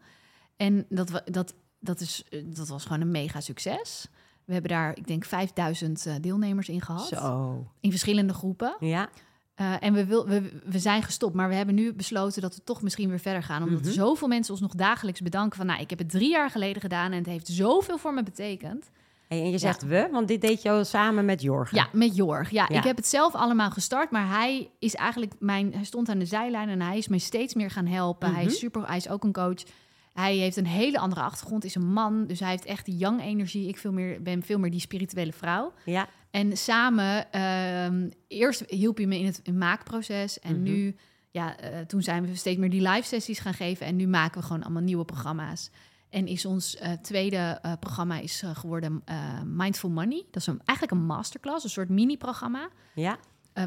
[0.57, 4.09] En dat, dat, dat, is, eh, dat was gewoon een mega succes.
[4.45, 7.07] We hebben daar, ik denk, 5000 eh, deelnemers in gehad.
[7.07, 7.67] zo.
[7.81, 8.77] In verschillende groepen.
[8.81, 9.09] Ja,
[9.59, 12.61] Eh, en we, wil, we, we zijn gestopt, maar we hebben nu besloten dat we
[12.65, 13.63] toch misschien weer verder gaan.
[13.63, 13.91] Omdat Mhm.
[13.93, 15.67] zoveel mensen ons nog dagelijks bedanken van...
[15.67, 18.91] nou, ik heb het drie jaar geleden gedaan en het heeft zoveel voor me betekend.
[19.29, 21.77] Hey, en je zegt we, want dit deed je al samen met Jorgen.
[21.77, 22.51] Ja, met Jorg.
[22.51, 22.79] Ja, Ja.
[22.79, 25.73] ik heb het zelf allemaal gestart, maar hij is eigenlijk mijn.
[25.75, 28.29] Hij stond aan de zijlijn en hij is mij steeds meer gaan helpen.
[28.35, 28.53] Hij Mhm.
[28.53, 28.87] is super.
[28.87, 29.63] Hij is ook een coach.
[30.13, 32.27] Hij heeft een hele andere achtergrond, is een man.
[32.27, 33.69] Dus hij heeft echt die young energie.
[33.69, 35.73] Ik veel meer, ben veel meer die spirituele vrouw.
[35.85, 40.39] Ja, En samen, ehm, eerst hielp hij me in het in maakproces.
[40.41, 40.63] En Mhm.
[40.63, 40.97] nu,
[41.31, 43.87] ja, eh, toen zijn we steeds meer die live sessies gaan geven.
[43.87, 45.71] En nu maken we gewoon allemaal nieuwe programma's.
[46.11, 49.03] En is ons eh, tweede eh, programma is geworden
[49.45, 50.25] Mindful Money.
[50.31, 52.69] Dat is een, eigenlijk een masterclass, een soort mini-programma.
[52.95, 53.19] ja,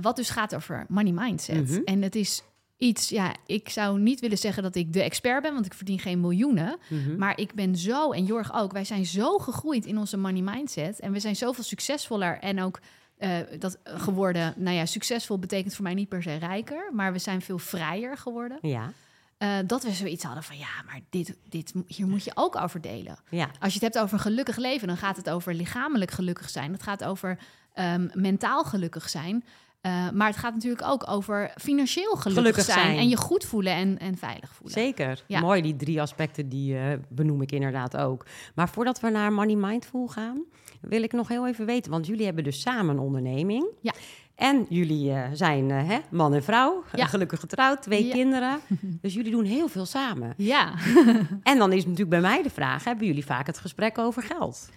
[0.02, 1.70] wat dus gaat over money mindset.
[1.70, 1.82] Mhm.
[1.86, 2.44] En het is
[2.82, 6.00] iets, ja, ik zou niet willen zeggen dat ik de expert ben, want ik verdien
[6.00, 6.78] geen miljoenen.
[6.90, 7.18] mhm.
[7.18, 11.00] Maar ik ben zo, en Jorg ook, wij zijn zo gegroeid in onze money mindset.
[11.00, 12.80] En we zijn zoveel succesvoller en ook
[13.18, 14.54] eh, dat geworden.
[14.58, 18.18] Nou ja, succesvol betekent voor mij niet per se rijker, maar we zijn veel vrijer
[18.18, 18.58] geworden.
[18.62, 18.92] ja,
[19.38, 22.82] Eh, dat we zoiets hadden van ja, maar dit, dit, hier moet je ook over
[22.82, 23.18] delen.
[23.30, 26.50] ja, Als je het hebt over een gelukkig leven, dan gaat het over lichamelijk gelukkig
[26.50, 26.72] zijn.
[26.72, 27.38] Het gaat over
[27.74, 29.44] ehm, mentaal gelukkig zijn.
[29.82, 32.98] Eh, maar het gaat natuurlijk ook over financieel gelukkig, Gelukkig zijn, zijn.
[32.98, 34.74] En je goed voelen en, en veilig voelen.
[34.74, 35.24] zeker.
[35.28, 35.40] Ja.
[35.40, 38.26] Mooi, die drie aspecten die eh, benoem ik inderdaad ook.
[38.56, 40.44] Maar voordat we naar Money Mindful gaan,
[40.82, 43.66] wil ik nog heel even weten, want jullie hebben dus samen een onderneming.
[43.82, 43.94] Ja.
[44.36, 47.06] En jullie eh, zijn hè, man en vrouw, Ja.
[47.16, 48.14] gelukkig getrouwd, twee Ja.
[48.14, 48.60] kinderen.
[49.02, 50.34] Dus jullie doen heel veel samen.
[50.38, 50.74] Ja,
[51.44, 54.70] En dan is natuurlijk bij mij de vraag, hebben jullie vaak het gesprek over geld?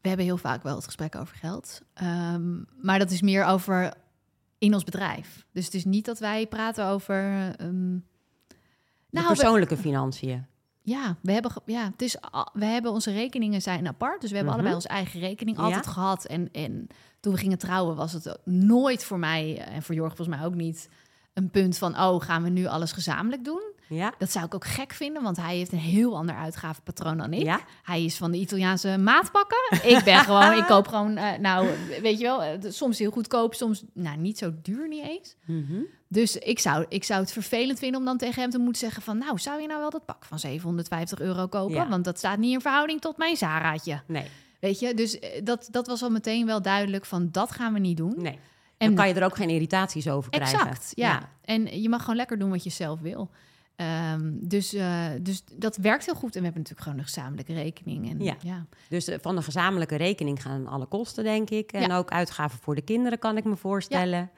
[0.00, 1.80] we hebben heel vaak wel het gesprek over geld.
[1.94, 3.92] Ehm, maar dat is meer over
[4.64, 5.44] in ons bedrijf.
[5.52, 7.54] Dus het is niet dat wij praten over...
[7.56, 8.00] ehm, nou,
[9.10, 10.46] we- persoonlijke financiën.
[10.82, 12.16] Ja, we hebben, ja, het is,
[12.52, 14.20] we hebben onze rekeningen zijn apart.
[14.20, 14.62] Dus we hebben Mhm.
[14.62, 15.62] allebei onze eigen rekening Ja.
[15.62, 16.24] altijd gehad.
[16.24, 16.86] En, en
[17.20, 20.54] toen we gingen trouwen was het nooit voor mij, en voor Jorg volgens mij ook
[20.54, 20.88] niet,
[21.32, 23.62] een punt van, oh, gaan we nu alles gezamenlijk doen?
[23.88, 24.14] Ja?
[24.18, 27.42] Dat zou ik ook gek vinden, want hij heeft een heel ander uitgavenpatroon dan ik.
[27.42, 27.60] Ja?
[27.82, 29.58] Hij is van de Italiaanse maatpakken.
[29.96, 31.68] ik ben gewoon, ik koop gewoon, eh, nou,
[32.02, 35.34] weet je wel, eh, soms heel goedkoop, soms nou, niet zo duur niet eens.
[35.44, 35.80] Mhm.
[36.08, 39.02] Dus ik zou, ik zou het vervelend vinden om dan tegen hem te moeten zeggen
[39.02, 39.18] van...
[39.18, 41.74] nou, zou je nou wel dat pak van 750 euro kopen?
[41.74, 41.88] Ja.
[41.88, 44.02] Want dat staat niet in verhouding tot mijn Zaraatje.
[44.06, 44.26] Nee,
[44.64, 47.78] Weet je, dus eh, dat, dat was al meteen wel duidelijk van dat gaan we
[47.78, 48.14] niet doen.
[48.16, 48.38] nee.
[48.76, 50.58] En Dan kan je er ook geen irritaties over krijgen.
[50.58, 51.28] exact, ja.
[51.44, 53.30] En je mag gewoon lekker doen wat je zelf wil.
[53.76, 56.34] Ehm, dus, eh, dus dat werkt heel goed.
[56.34, 58.10] En we hebben natuurlijk gewoon een gezamenlijke rekening.
[58.10, 58.36] En, Ja.
[58.42, 58.66] ja.
[58.88, 61.72] Dus eh, van de gezamenlijke rekening gaan alle kosten, denk ik.
[61.72, 61.96] En Ja.
[61.96, 64.30] ook uitgaven voor de kinderen, kan ik me voorstellen.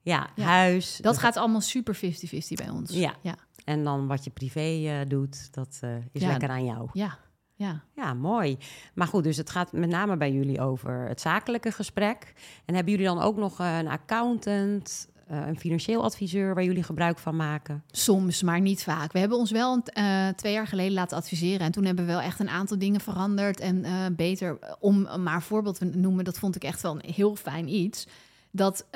[0.00, 0.44] Ja, Ja.
[0.44, 0.96] huis.
[1.02, 2.90] Dat gaat allemaal super 50-50 bij ons.
[2.92, 3.14] Ja.
[3.22, 5.80] ja, En dan wat je privé eh, doet, dat
[6.12, 6.88] is lekker aan jou.
[6.92, 7.18] ja.
[7.54, 7.82] ja.
[7.94, 8.58] Ja, mooi.
[8.94, 12.32] Maar goed, dus het gaat met name bij jullie over het zakelijke gesprek.
[12.64, 17.18] En hebben jullie dan ook nog een accountant, eh, een financieel adviseur waar jullie gebruik
[17.18, 17.82] van maken?
[17.90, 19.12] Soms, maar niet vaak.
[19.12, 21.60] We hebben ons wel eh, twee jaar geleden laten adviseren.
[21.66, 23.60] En toen hebben we wel echt een aantal dingen veranderd.
[23.60, 27.12] En eh, beter, om maar een voorbeeld te noemen, dat vond ik echt wel een
[27.14, 28.06] heel fijn iets.
[28.50, 28.86] Dat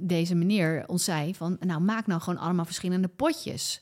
[0.00, 3.80] deze meneer ons zei van, nou maak nou gewoon allemaal verschillende potjes.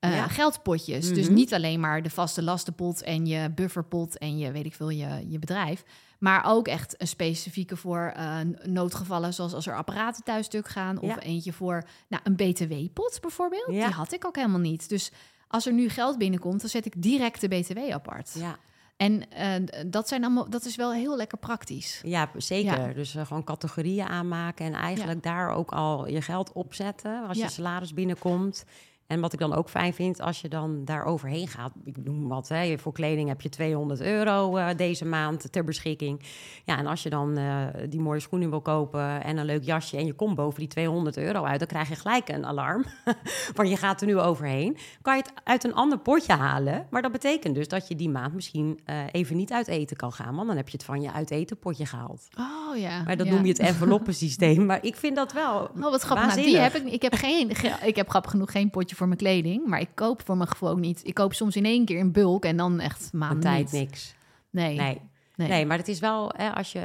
[0.00, 0.28] Ja.
[0.28, 1.08] Geldpotjes.
[1.14, 1.34] Dus Mhm.
[1.34, 5.24] niet alleen maar de vaste lastenpot en je bufferpot en je, weet ik veel, je,
[5.28, 5.84] je bedrijf.
[6.20, 10.98] Maar ook echt een specifieke voor eh, noodgevallen, zoals als er apparaten thuis stuk gaan.
[11.00, 11.18] Of Ja.
[11.20, 13.66] eentje voor nou, een BTW-pot bijvoorbeeld.
[13.70, 13.84] Ja.
[13.86, 14.88] Die had ik ook helemaal niet.
[14.88, 15.10] Dus
[15.48, 18.30] als er nu geld binnenkomt, dan zet ik direct de BTW apart.
[18.34, 18.56] Ja,
[18.96, 19.52] En eh,
[19.86, 22.00] dat, zijn allemaal, dat is wel heel lekker praktisch.
[22.04, 22.86] ja zeker.
[22.88, 22.92] Ja.
[22.92, 27.44] Dus eh, gewoon categorieën aanmaken en eigenlijk daar ook al je geld opzetten als Ja.
[27.44, 28.64] je salaris binnenkomt.
[29.10, 31.72] En wat ik dan ook fijn vind, als je dan daar overheen gaat.
[31.84, 36.22] Ik noem wat, hè, voor kleding heb je 200 euro eh, deze maand ter beschikking.
[36.64, 39.96] Ja, en als je dan eh, die mooie schoenen wil kopen en een leuk jasje...
[39.96, 42.84] en je komt boven die 200 euro uit, dan krijg je gelijk een alarm.
[43.56, 44.76] Want je gaat er nu overheen.
[45.02, 46.86] Kan je het uit een ander potje halen.
[46.90, 50.12] Maar dat betekent dus dat je die maand misschien eh, even niet uit eten kan
[50.12, 50.34] gaan.
[50.34, 52.28] Want dan heb je het van je uit eten potje gehaald.
[52.38, 53.02] Oh ja.
[53.02, 53.32] Maar dat ja.
[53.32, 54.66] noem je het enveloppensysteem.
[54.66, 56.26] Maar ik vind dat wel Oh, wat grappig.
[56.34, 59.08] Nou, die heb ik, ik heb geen, ge- ik heb grappig genoeg geen potje voor
[59.08, 61.00] mijn kleding, maar ik koop voor mijn gevoel ook niet.
[61.06, 64.14] Ik koop soms in één keer in bulk en dan echt maanden tijd niks.
[64.50, 65.00] Nee, Nee.
[65.36, 65.48] nee.
[65.48, 66.84] Nee, maar het is wel, hè, als je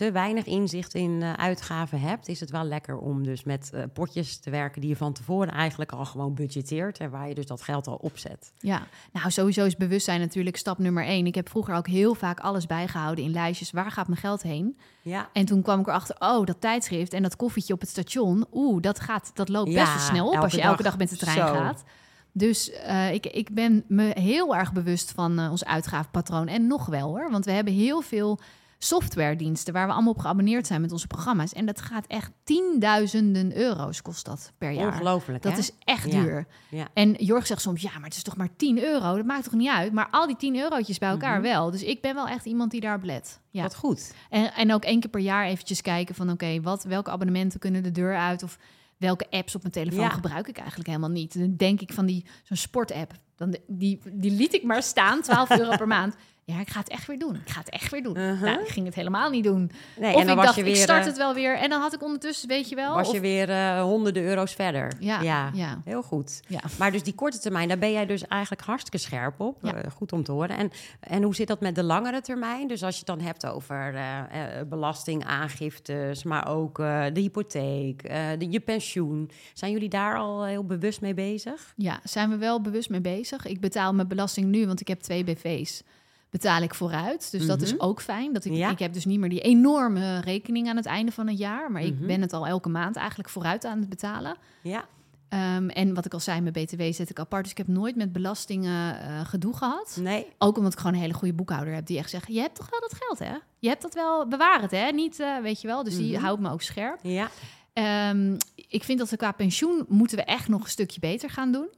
[0.00, 3.82] te weinig inzicht in eh, uitgaven hebt, is het wel lekker om dus met eh,
[3.92, 7.46] potjes te werken die je van tevoren eigenlijk al gewoon budgeteert en waar je dus
[7.46, 8.52] dat geld al opzet.
[8.58, 11.26] Ja, nou sowieso is bewustzijn natuurlijk stap nummer één.
[11.26, 13.70] Ik heb vroeger ook heel vaak alles bijgehouden in lijstjes.
[13.70, 14.78] Waar gaat mijn geld heen?
[15.02, 18.46] Ja, En toen kwam ik erachter, oh, dat tijdschrift en dat koffietje op het station.
[18.52, 20.98] Oeh, dat, gaat, dat loopt best Ja, wel snel op als je elke dag.
[20.98, 21.54] met de trein Zo.
[21.54, 21.84] gaat.
[22.32, 26.48] Dus eh, ik, ik ben me heel erg bewust van ons uitgavenpatroon.
[26.48, 28.38] En nog wel hoor, want we hebben heel veel
[28.84, 31.52] softwarediensten waar we allemaal op geabonneerd zijn met onze programma's.
[31.52, 34.86] En dat gaat echt tienduizenden euro's kost dat per jaar.
[34.86, 35.58] ongelooflijk Dat hè?
[35.58, 36.20] is echt Ja.
[36.22, 36.46] duur.
[36.70, 36.88] Ja.
[36.94, 39.16] En Jorg zegt soms, ja, maar het is toch maar 10 euro?
[39.16, 39.92] Dat maakt toch niet uit?
[39.92, 41.42] Maar al die 10 eurotjes bij elkaar Mhm.
[41.42, 41.70] wel.
[41.70, 43.40] Dus ik ben wel echt iemand die daar let.
[43.50, 43.62] Ja.
[43.62, 44.14] Wat goed.
[44.30, 46.30] En, en ook één keer per jaar eventjes kijken van...
[46.30, 48.42] oké, wat welke abonnementen kunnen de deur uit?
[48.42, 48.58] Of
[48.96, 50.08] welke apps op mijn telefoon Ja.
[50.08, 51.38] gebruik ik eigenlijk helemaal niet?
[51.38, 53.12] Dan denk ik van die zo'n sportapp.
[53.36, 56.14] Dan, die, die liet ik maar staan, 12 euro per maand.
[56.44, 57.34] Ja, ik ga het echt weer doen.
[57.34, 58.16] Ik ga het echt weer doen.
[58.18, 58.40] Uh-huh.
[58.42, 59.70] Nou, ik ging het helemaal niet doen.
[59.98, 61.56] Nee, of en dan ik dacht, je weer, ik start eh, het wel weer.
[61.56, 62.94] En dan had ik ondertussen, weet je wel...
[62.94, 64.92] was of- je weer eh, honderden euro's verder.
[64.98, 65.50] Ja, ja.
[65.54, 65.80] ja.
[65.84, 66.40] Heel goed.
[66.46, 66.60] Ja.
[66.78, 69.58] Maar dus die korte termijn, daar ben jij dus eigenlijk hartstikke scherp op.
[69.62, 69.74] Ja.
[69.74, 70.56] Eh, goed om te horen.
[70.56, 72.68] En, en hoe zit dat met de langere termijn?
[72.68, 78.02] Dus als je het dan hebt over eh, belastingaangiftes, maar ook de hypotheek,
[78.38, 79.30] de, je pensioen.
[79.54, 81.72] Zijn jullie daar al heel bewust mee bezig?
[81.76, 83.46] Ja, zijn we wel bewust mee bezig.
[83.46, 85.82] Ik betaal mijn belasting nu, want ik heb twee BV's.
[86.30, 87.30] Betaal ik vooruit.
[87.30, 87.82] Dus dat is Mhm.
[87.84, 88.32] ook fijn.
[88.32, 88.70] Dat ik, Ja.
[88.70, 91.70] ik heb dus niet meer die enorme rekening aan het einde van het jaar.
[91.70, 92.06] Maar ik Mhm.
[92.06, 94.36] ben het al elke maand eigenlijk vooruit aan het betalen.
[94.62, 94.84] Ja.
[95.28, 97.42] Ehm, en wat ik al zei, mijn BTW zet ik apart.
[97.42, 99.98] Dus ik heb nooit met belastingen eh, gedoe gehad.
[100.00, 100.26] Nee.
[100.38, 102.70] Ook omdat ik gewoon een hele goede boekhouder heb die echt zegt: Je hebt toch
[102.70, 103.34] wel dat geld, hè?
[103.58, 104.90] Je hebt dat wel, bewaar het, hè?
[104.90, 105.84] Niet, eh, weet je wel.
[105.84, 106.24] Dus die Mhm.
[106.24, 106.98] houdt me ook scherp.
[107.02, 107.28] Ja.
[107.72, 111.52] Ehm, ik vind dat we qua pensioen moeten we echt nog een stukje beter gaan
[111.52, 111.68] doen.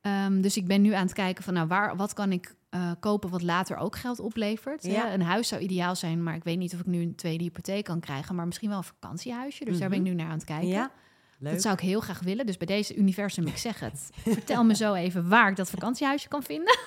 [0.00, 2.90] Ehm, dus ik ben nu aan het kijken van, nou, waar, wat kan ik eh,
[3.00, 4.84] kopen wat later ook geld oplevert?
[4.84, 5.06] Ja.
[5.06, 5.12] Hè?
[5.14, 7.84] Een huis zou ideaal zijn, maar ik weet niet of ik nu een tweede hypotheek
[7.84, 8.34] kan krijgen.
[8.34, 9.64] Maar misschien wel een vakantiehuisje.
[9.64, 10.68] Dus daar ben ik nu naar aan het kijken.
[10.68, 10.76] Mhm.
[10.76, 10.90] Ja.
[11.38, 11.52] Leuk.
[11.52, 12.46] Dat zou ik heel graag willen.
[12.46, 14.10] Dus bij deze universum, ik zeg het.
[14.22, 16.78] Vertel me zo even waar ik dat vakantiehuisje kan vinden.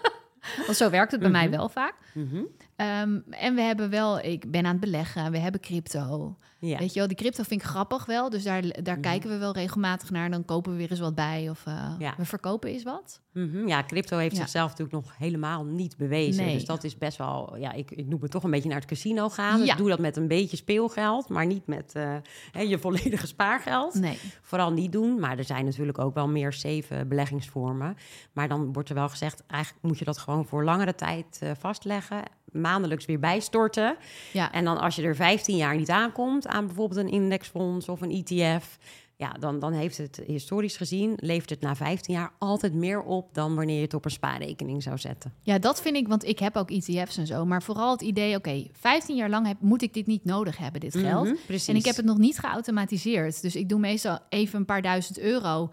[0.66, 1.56] Want zo werkt het bij mij Mhm.
[1.56, 1.94] wel vaak.
[2.14, 2.42] Mhm.
[2.76, 6.36] Ehm, en we hebben wel, ik ben aan het beleggen, we hebben crypto.
[6.58, 6.78] Ja.
[6.78, 8.30] Weet je wel, die crypto vind ik grappig wel.
[8.30, 9.00] Dus daar, daar Mhm.
[9.02, 10.30] kijken we wel regelmatig naar.
[10.30, 12.14] Dan kopen we weer eens wat bij of eh, Ja.
[12.16, 13.20] we verkopen eens wat.
[13.32, 13.68] Mhm.
[13.68, 16.44] Ja, crypto heeft zichzelf natuurlijk nog helemaal niet bewezen.
[16.44, 16.54] Nee.
[16.54, 18.88] Dus dat is best wel, ja, ik, ik noem het toch een beetje naar het
[18.88, 19.58] casino gaan.
[19.60, 22.16] Dus doe dat met een beetje speelgeld, maar niet met eh,
[22.52, 23.94] hè, je volledige spaargeld.
[23.94, 24.18] Nee.
[24.42, 25.20] Vooral niet doen.
[25.20, 27.96] Maar er zijn natuurlijk ook wel meer safe eh, beleggingsvormen.
[28.32, 32.22] Maar dan wordt er wel gezegd, eigenlijk moet je dat gewoon voor langere tijd vastleggen.
[32.60, 33.96] Maandelijks weer bijstorten.
[34.32, 34.52] Ja.
[34.52, 38.24] En dan als je er 15 jaar niet aankomt aan bijvoorbeeld een indexfonds of een
[38.24, 38.78] ETF.
[39.18, 43.34] Ja, dan, dan heeft het historisch gezien, levert het na 15 jaar altijd meer op
[43.34, 45.32] dan wanneer je het op een spaarrekening zou zetten.
[45.42, 47.44] ja, dat vind ik, want ik heb ook ETF's en zo.
[47.44, 50.80] Maar vooral het idee, oké, 15 jaar lang heb, moet ik dit niet nodig hebben,
[50.80, 51.24] dit geld.
[51.24, 51.68] Mhm, precies.
[51.68, 53.42] En ik heb het nog niet geautomatiseerd.
[53.42, 55.68] Dus ik doe meestal even een paar duizend euro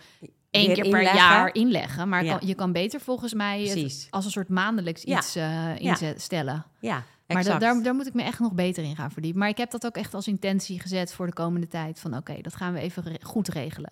[0.61, 1.15] één keer per inleggen.
[1.15, 2.09] jaar inleggen.
[2.09, 2.37] Maar Ja.
[2.37, 5.17] kan, je kan beter volgens mij het als een soort maandelijks Ja.
[5.17, 6.65] iets eh instellen.
[6.79, 9.39] Ja, Maar daar, daar moet ik me echt nog beter in gaan verdiepen.
[9.39, 11.99] Maar ik heb dat ook echt als intentie gezet voor de komende tijd.
[11.99, 13.91] Van oké, dat gaan we even re- goed regelen.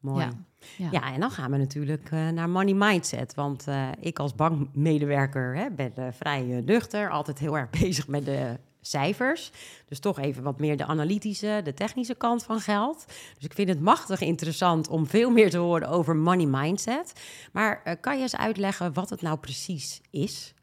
[0.00, 0.24] Mooi.
[0.24, 0.30] Ja.
[0.76, 0.88] Ja.
[0.90, 1.12] Ja.
[1.14, 3.34] en dan gaan we natuurlijk eh, naar money mindset.
[3.34, 8.58] Want eh, ik als bankmedewerker hè, ben vrij nuchter, altijd heel erg bezig met de
[8.86, 9.50] cijfers.
[9.88, 13.04] Dus toch even wat meer de analytische, de technische kant van geld.
[13.34, 17.12] Dus ik vind het machtig interessant om veel meer te horen over money mindset.
[17.52, 20.54] Maar eh, kan je eens uitleggen wat het nou precies is?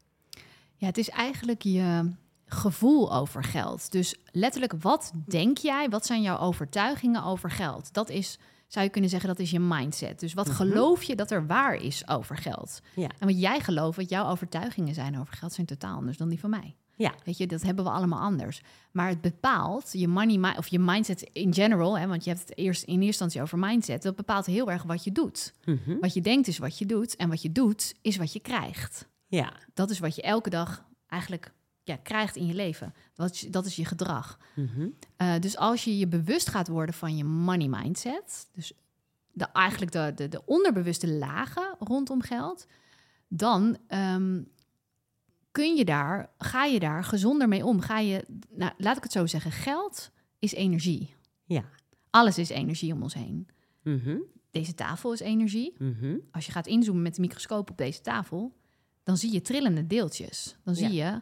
[0.76, 2.10] Ja, het is eigenlijk je
[2.46, 3.92] gevoel over geld.
[3.92, 5.88] Dus letterlijk, wat denk jij?
[5.88, 7.92] Wat zijn jouw overtuigingen over geld?
[7.92, 10.20] Dat is, zou je kunnen zeggen, dat is je mindset.
[10.20, 10.56] Dus wat Mhm.
[10.56, 12.80] geloof je dat er waar is over geld?
[12.94, 13.08] Ja.
[13.18, 16.40] En wat jij gelooft, wat jouw overtuigingen zijn over geld, zijn totaal anders dan die
[16.40, 16.76] van mij.
[16.96, 17.14] Ja.
[17.24, 18.62] Weet je, dat hebben we allemaal anders.
[18.92, 22.58] Maar het bepaalt je money, of je mindset in general, hè, want je hebt het
[22.58, 24.02] eerst in eerste instantie over mindset.
[24.02, 25.54] Dat bepaalt heel erg wat je doet.
[25.64, 25.98] Mhm.
[26.00, 27.16] Wat je denkt is wat je doet.
[27.16, 29.08] En wat je doet is wat je krijgt.
[29.26, 31.52] Ja, Dat is wat je elke dag eigenlijk
[31.82, 32.94] ja, krijgt in je leven.
[33.14, 34.38] Dat is, dat is je gedrag.
[34.54, 34.88] Mhm.
[35.16, 38.72] Eh, dus als je je bewust gaat worden van je money mindset, dus
[39.32, 42.66] de, eigenlijk de, de, de onderbewuste lagen rondom geld,
[43.28, 44.42] dan ehm,
[45.54, 47.80] kun je daar, ga je daar gezonder mee om.
[47.80, 51.14] Ga je, nou, laat ik het zo zeggen, geld is energie.
[51.44, 51.64] ja.
[52.10, 53.48] Alles is energie om ons heen.
[53.82, 54.16] Mhm.
[54.50, 55.74] Deze tafel is energie.
[55.78, 56.16] Mhm.
[56.30, 58.56] Als je gaat inzoomen met de microscoop op deze tafel,
[59.02, 60.56] dan zie je trillende deeltjes.
[60.64, 61.20] Dan zie je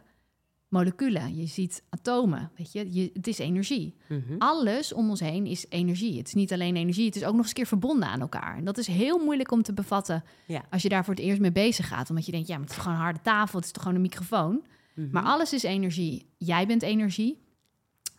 [0.73, 3.95] moleculen, je ziet atomen, weet je, je het is energie.
[4.07, 4.35] Mhm.
[4.37, 6.17] Alles om ons heen is energie.
[6.17, 8.57] Het is niet alleen energie, het is ook nog eens een keer verbonden aan elkaar.
[8.57, 10.63] En dat is heel moeilijk om te bevatten Ja.
[10.69, 12.09] als je daar voor het eerst mee bezig gaat.
[12.09, 13.97] Omdat je denkt, ja, maar het is gewoon een harde tafel, het is toch gewoon
[13.97, 14.63] een microfoon.
[14.95, 15.07] Mhm.
[15.11, 16.25] Maar alles is energie.
[16.37, 17.41] Jij bent energie.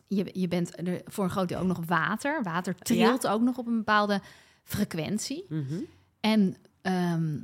[0.08, 2.42] Je, je bent er voor een groot deel ook nog water.
[2.42, 4.20] Water trilt ook nog op een bepaalde
[4.62, 5.44] frequentie.
[5.48, 5.74] Mhm.
[6.20, 7.36] En ehm,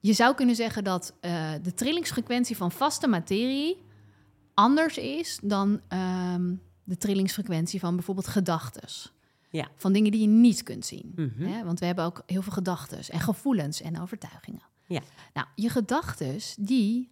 [0.00, 3.82] je zou kunnen zeggen dat eh, de trillingsfrequentie van vaste materie
[4.54, 9.12] anders is dan ehm, de trillingsfrequentie van bijvoorbeeld gedachtes.
[9.50, 9.68] Ja.
[9.76, 11.12] Van dingen die je niet kunt zien.
[11.16, 11.42] Mhm.
[11.42, 11.64] Hè?
[11.64, 14.62] Want we hebben ook heel veel gedachtes en gevoelens en overtuigingen.
[14.86, 15.00] Ja.
[15.32, 17.10] Nou, je gedachtes die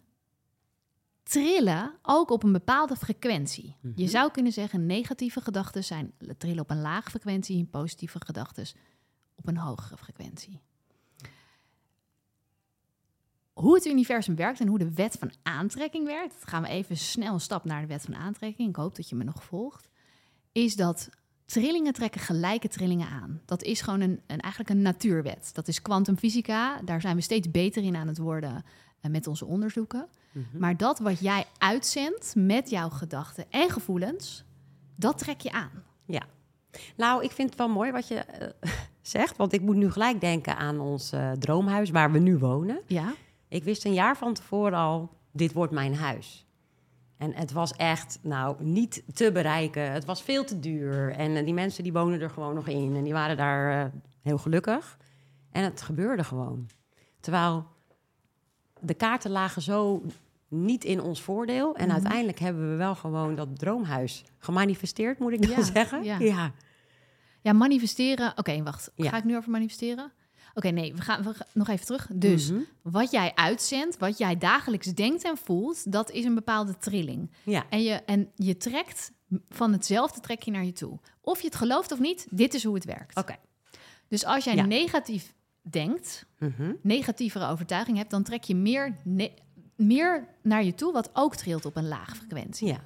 [1.23, 3.75] trillen ook op een bepaalde frequentie.
[3.81, 3.93] Mhm.
[3.95, 8.65] Je zou kunnen zeggen negatieve gedachten zijn trillen op een laag frequentie en positieve gedachten
[9.35, 10.61] op een hogere frequentie.
[13.53, 16.97] Hoe het universum werkt en hoe de wet van aantrekking werkt, dat gaan we even
[16.97, 18.69] snel een stap naar de wet van aantrekking.
[18.69, 19.89] Ik hoop dat je me nog volgt.
[20.51, 21.09] Is dat
[21.45, 23.41] trillingen trekken gelijke trillingen aan.
[23.45, 25.49] Dat is gewoon een, een, eigenlijk een natuurwet.
[25.53, 26.81] Dat is kwantumfysica.
[26.81, 28.63] Daar zijn we steeds beter in aan het worden
[29.01, 30.07] uh, met onze onderzoeken.
[30.31, 30.45] Mhm.
[30.59, 34.43] Maar dat wat jij uitzendt met jouw gedachten en gevoelens,
[34.95, 35.83] dat trek je aan.
[36.05, 36.23] Ja.
[36.97, 40.21] Nou, ik vind het wel mooi wat je eh, zegt, want ik moet nu gelijk
[40.21, 42.81] denken aan ons eh, droomhuis waar we nu wonen.
[42.87, 43.13] Ja,
[43.53, 46.45] Ik wist een jaar van tevoren al, dit wordt mijn huis.
[47.17, 49.91] En het was echt, nou, niet te bereiken.
[49.91, 51.11] Het was veel te duur.
[51.11, 52.95] En eh, die mensen die wonen er gewoon nog in.
[52.95, 54.97] En die waren daar eh, heel gelukkig.
[55.51, 56.67] En het gebeurde gewoon.
[57.19, 57.65] Terwijl
[58.79, 60.03] de kaarten lagen zo
[60.47, 61.75] niet in ons voordeel.
[61.75, 61.93] En Mhm.
[61.93, 66.03] uiteindelijk hebben we wel gewoon dat droomhuis gemanifesteerd, moet ik Ja, wel zeggen.
[66.03, 66.19] ja.
[66.19, 66.51] ja.
[67.41, 68.33] ja manifesteren.
[68.37, 68.91] Oké, wacht.
[68.95, 69.09] Ja.
[69.09, 70.11] Ga ik nu over manifesteren?
[70.53, 72.07] Oké, nee, we gaan, we gaan nog even terug.
[72.13, 72.59] Dus Mhm.
[72.81, 77.31] wat jij uitzendt, wat jij dagelijks denkt en voelt, dat is een bepaalde trilling.
[77.43, 79.11] Ja, En je, en je trekt
[79.49, 80.99] van hetzelfde trek je naar je toe.
[81.21, 83.17] Of je het gelooft of niet, dit is hoe het werkt.
[83.17, 83.35] oké.
[84.07, 84.65] Dus als jij Ja.
[84.65, 86.73] negatief denkt, Mhm.
[86.81, 88.95] negatievere overtuiging hebt, dan trek je meer,
[89.75, 92.67] meer naar je toe wat ook trilt op een laag frequentie.
[92.67, 92.83] Ja,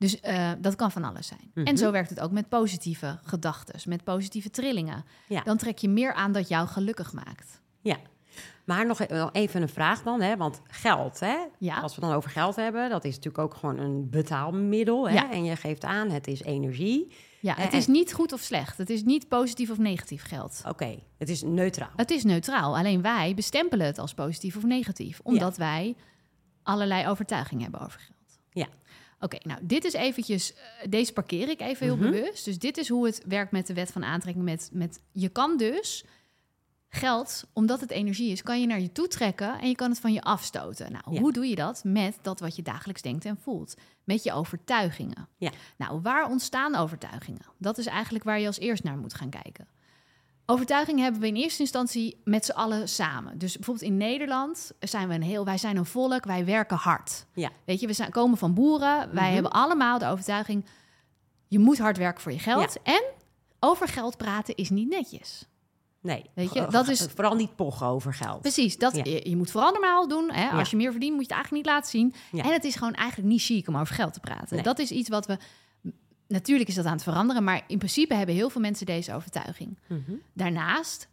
[0.00, 1.50] Dus eh, dat kan van alles zijn.
[1.54, 1.66] Mhm.
[1.66, 5.04] En zo werkt het ook met positieve gedachten, met positieve trillingen.
[5.28, 5.42] Ja.
[5.42, 7.60] Dan trek je meer aan dat jou gelukkig maakt.
[7.80, 7.96] ja.
[8.64, 10.36] Maar nog e- even een vraag dan, hè?
[10.36, 11.36] want geld, hè?
[11.58, 15.08] Ja, Als we dan over geld hebben, dat is natuurlijk ook gewoon een betaalmiddel.
[15.08, 15.14] Hè?
[15.14, 15.30] Ja.
[15.32, 17.12] En je geeft aan, het is energie.
[17.40, 18.78] ja het en- is niet goed of slecht.
[18.78, 20.62] Het is niet positief of negatief geld.
[20.68, 21.90] Oké, het is neutraal.
[21.96, 22.76] Het is neutraal.
[22.76, 25.20] Alleen wij bestempelen het als positief of negatief.
[25.22, 25.96] Omdat wij
[26.62, 28.38] allerlei overtuigingen hebben over geld.
[28.50, 28.66] Ja.
[29.20, 30.54] Oké, nou, dit is eventjes...
[30.54, 32.10] eh, deze parkeer ik even heel Mhm.
[32.10, 32.44] bewust.
[32.44, 34.44] Dus dit is hoe het werkt met de wet van aantrekking.
[34.44, 36.04] Met, met, je kan dus
[36.88, 38.42] geld, omdat het energie is...
[38.42, 40.92] kan je naar je toe trekken en je kan het van je afstoten.
[40.92, 41.20] Nou, Ja.
[41.20, 41.84] hoe doe je dat?
[41.84, 43.74] Met dat wat je dagelijks denkt en voelt.
[44.04, 45.28] Met je overtuigingen.
[45.36, 45.50] Ja.
[45.78, 47.42] Nou, waar ontstaan overtuigingen?
[47.58, 49.66] Dat is eigenlijk waar je als eerst naar moet gaan kijken.
[50.50, 53.38] Overtuigingen hebben we in eerste instantie met z'n allen samen.
[53.38, 57.26] Dus bijvoorbeeld in Nederland zijn we een heel, wij zijn een volk, wij werken hard.
[57.34, 57.50] Ja.
[57.64, 59.32] Weet je, we zijn, komen van boeren, wij Mhm.
[59.32, 60.64] hebben allemaal de overtuiging,
[61.48, 62.76] je moet hard werken voor je geld.
[62.82, 63.02] En
[63.60, 65.44] over geld praten is niet netjes.
[66.02, 68.40] Nee, Weet je, dat is- vooral niet pochen over geld.
[68.40, 69.02] Precies, dat, Ja.
[69.04, 70.30] je, je moet vooral normaal doen.
[70.32, 70.48] Hè?
[70.48, 70.70] Als Ja.
[70.70, 72.14] je meer verdient, moet je het eigenlijk niet laten zien.
[72.44, 74.54] En het is gewoon eigenlijk niet chic om over geld te praten.
[74.54, 74.62] Nee.
[74.62, 75.36] Dat is iets wat we...
[76.30, 79.78] Natuurlijk is dat aan het veranderen, maar in principe hebben heel veel mensen deze overtuiging.
[79.86, 80.12] Mhm.
[80.32, 81.08] Daarnaast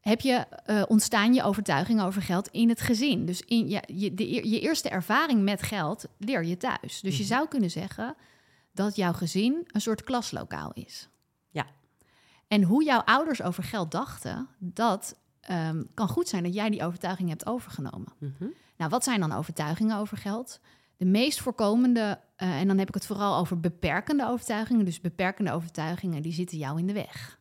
[0.00, 3.26] heb je, eh, ontstaan je overtuiging over geld in het gezin.
[3.26, 7.00] Dus in ja, je, de, je eerste ervaring met geld leer je thuis.
[7.00, 7.32] Dus je Mhm.
[7.32, 8.14] zou kunnen zeggen
[8.72, 11.08] dat jouw gezin een soort klaslokaal is.
[11.50, 11.66] Ja.
[12.48, 16.84] En hoe jouw ouders over geld dachten, dat ehm, kan goed zijn dat jij die
[16.84, 18.12] overtuiging hebt overgenomen.
[18.18, 18.44] Mhm.
[18.76, 20.60] Nou, wat zijn dan overtuigingen over geld?
[20.96, 24.84] De meest voorkomende, eh, en dan heb ik het vooral over beperkende overtuigingen.
[24.84, 27.40] Dus beperkende overtuigingen die zitten jou in de weg.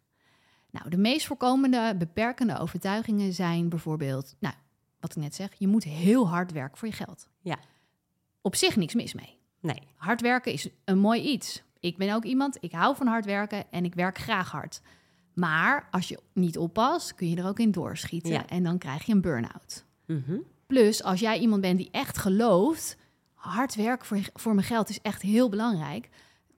[0.71, 4.55] Nou, de meest voorkomende beperkende overtuigingen zijn bijvoorbeeld, nou,
[4.99, 7.27] wat ik net zeg, je moet heel hard werken voor je geld.
[7.41, 7.57] Ja.
[8.41, 9.39] Op zich niks mis mee.
[9.59, 11.63] Nee, Hard werken is een mooi iets.
[11.79, 14.81] Ik ben ook iemand, ik hou van hard werken en ik werk graag hard.
[15.33, 18.47] Maar als je niet oppast, kun je er ook in doorschieten Ja.
[18.47, 19.85] en dan krijg je een burn-out.
[20.05, 20.37] Mhm.
[20.67, 22.97] Plus, als jij iemand bent die echt gelooft,
[23.41, 26.09] hard werken voor, voor mijn geld is echt heel belangrijk.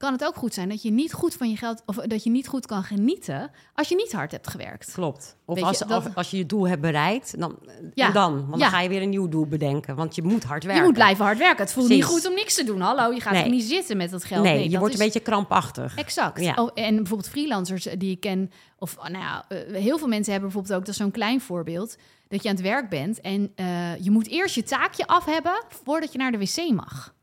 [0.03, 2.29] Kan het ook goed zijn dat je niet goed van je geld, of dat je
[2.29, 4.91] niet goed kan genieten als je niet hard hebt gewerkt.
[4.93, 5.35] klopt.
[5.45, 7.57] Of Weet je, als, dat- als, als je je doel hebt bereikt, dan,
[7.93, 8.07] Ja.
[8.07, 8.33] en dan.
[8.33, 8.57] Want Ja.
[8.59, 9.95] dan ga je weer een nieuw doel bedenken.
[9.95, 10.81] Want je moet hard werken.
[10.81, 11.63] Je moet blijven hard werken.
[11.63, 12.81] Het voelt niet goed om niks te doen.
[12.81, 13.43] Hallo, je gaat Nee.
[13.43, 14.43] er niet zitten met dat geld.
[14.43, 15.95] Nee, je dat wordt is- een beetje krampachtig.
[15.95, 16.41] Exact.
[16.41, 16.53] Ja.
[16.55, 20.49] Oh, en bijvoorbeeld freelancers die ik ken, of nou ja, eh, heel veel mensen hebben
[20.51, 21.95] bijvoorbeeld ook, dat zo'n klein voorbeeld,
[22.27, 23.65] dat je aan het werk bent en eh,
[23.99, 27.13] je moet eerst je taakje af hebben voordat je naar de wc mag.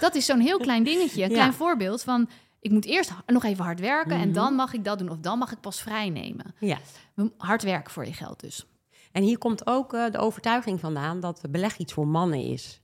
[0.00, 1.34] Dat is zo'n heel klein dingetje, een Ja.
[1.34, 2.28] klein voorbeeld van,
[2.60, 4.32] ik moet eerst nog even hard werken en Mhm.
[4.32, 6.54] dan mag ik dat doen, of dan mag ik pas vrij nemen.
[6.58, 6.78] Ja.
[7.36, 8.66] Hard werken voor je geld dus.
[9.12, 12.80] En hier komt ook eh, de overtuiging vandaan dat beleg iets voor mannen is.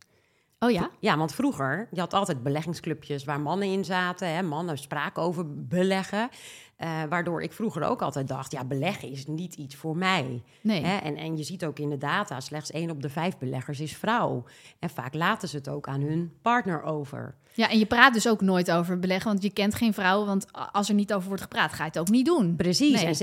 [0.58, 0.90] Oh ja?
[1.00, 4.28] Ja, want vroeger, je had altijd beleggingsclubjes waar mannen in zaten.
[4.34, 6.28] Hè, mannen spraken over beleggen.
[6.76, 10.42] Eh, waardoor ik vroeger ook altijd dacht, ja, beleggen is niet iets voor mij.
[10.60, 10.84] Nee.
[10.84, 10.96] Hè?
[10.96, 13.96] En, en je ziet ook in de data, slechts één op de vijf beleggers is
[13.96, 14.44] vrouw.
[14.78, 17.34] En vaak laten ze het ook aan hun partner over.
[17.52, 20.46] Ja, en je praat dus ook nooit over beleggen, want je kent geen vrouw, want
[20.72, 22.56] als er niet over wordt gepraat, ga je het ook niet doen.
[22.56, 23.06] Precies, Nee.
[23.06, 23.14] en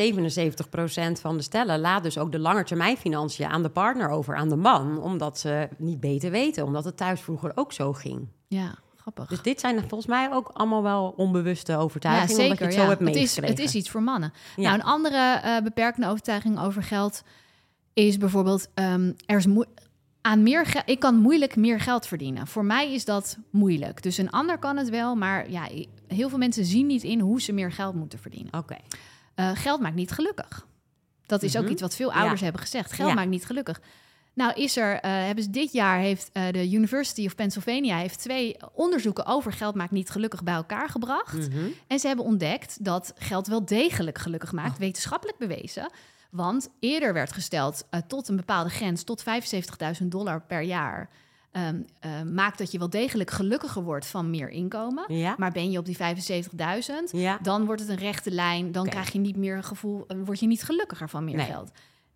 [1.18, 4.56] 77% van de stellen laat dus ook de langetermijnfinanciën aan de partner over, aan de
[4.56, 5.02] man.
[5.02, 8.28] Omdat ze niet beter weten, omdat het thuis vroeger ook zo ging.
[8.48, 9.28] Ja, grappig.
[9.28, 12.82] Dus dit zijn volgens mij ook allemaal wel onbewuste Ja, overtuigingen, omdat je het zo
[12.82, 12.88] ja.
[12.88, 14.34] hebt het, is, het is iets voor mannen.
[14.56, 14.62] Ja.
[14.64, 17.24] Nou, een andere eh, beperkende overtuiging over geld
[17.94, 18.68] is bijvoorbeeld...
[18.74, 19.68] ehm, er is moe-
[20.22, 20.82] aan meer.
[20.86, 22.48] Ik kan moeilijk meer geld verdienen.
[22.48, 24.04] Voor mij is dat moeilijk.
[24.04, 25.68] Dus een ander kan het wel, maar ja,
[26.08, 28.54] heel veel mensen zien niet in hoe ze meer geld moeten verdienen.
[28.54, 28.78] Oké.
[29.36, 30.68] Eh, geld maakt niet gelukkig.
[31.26, 31.72] Dat is ook Mhm.
[31.72, 32.44] iets wat veel ouders Ja.
[32.44, 32.92] hebben gezegd.
[32.94, 33.16] Geld Ja.
[33.16, 33.82] maakt niet gelukkig.
[34.42, 38.20] Nou, is er, eh, hebben ze dit jaar heeft eh, de University of Pennsylvania heeft
[38.20, 41.34] twee onderzoeken over geld maakt niet gelukkig bij elkaar gebracht.
[41.50, 41.66] Mhm.
[41.88, 44.78] En ze hebben ontdekt dat geld wel degelijk gelukkig maakt, Oh.
[44.80, 45.92] wetenschappelijk bewezen.
[46.32, 49.24] Want eerder werd gesteld eh, tot een bepaalde grens, tot
[50.02, 51.10] 75.000 dollar per jaar,
[51.52, 55.16] ehm, eh, maakt dat je wel degelijk gelukkiger wordt van meer inkomen.
[55.18, 55.36] Ja.
[55.38, 57.40] Maar ben je op die 75.000, Ja.
[57.42, 58.72] dan wordt het een rechte lijn.
[58.72, 61.46] Dan krijg je niet meer een gevoel, eh, word je niet gelukkiger van meer Nee.
[61.46, 61.72] geld.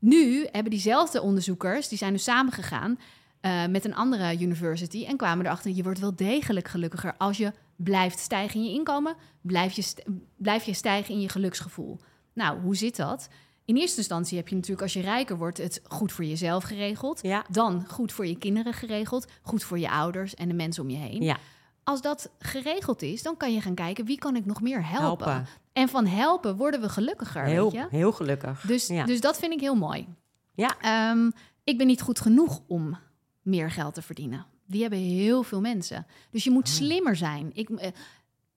[0.06, 3.00] Nu hebben diezelfde onderzoekers, die zijn dus samengegaan
[3.39, 7.54] eh met een andere university en kwamen erachter, je wordt wel degelijk gelukkiger als je
[7.76, 9.94] blijft stijgen in je inkomen, blijf je,
[10.36, 12.00] blijf je stijgen in je geluksgevoel.
[12.34, 13.30] Nou, hoe zit dat?
[13.65, 17.20] In eerste instantie heb je natuurlijk als je rijker wordt het goed voor jezelf geregeld.
[17.22, 17.46] Ja.
[17.50, 20.98] Dan goed voor je kinderen geregeld, goed voor je ouders en de mensen om je
[20.98, 21.22] heen.
[21.22, 21.38] Ja.
[21.86, 25.28] Als dat geregeld is, dan kan je gaan kijken wie kan ik nog meer helpen.
[25.32, 25.48] Helpen.
[25.74, 27.88] En van helpen worden we gelukkiger, Heel, weet je?
[27.89, 28.62] heel gelukkig.
[28.62, 29.06] Dus, ja.
[29.06, 30.08] dus dat vind ik heel mooi.
[30.54, 30.76] Ja.
[30.82, 31.30] Ehm,
[31.63, 32.98] ik ben niet goed genoeg om
[33.41, 34.45] meer geld te verdienen.
[34.65, 36.06] Die hebben heel veel mensen.
[36.32, 36.74] Dus je moet Ah.
[36.74, 37.50] slimmer zijn.
[37.54, 37.91] Ik, eh,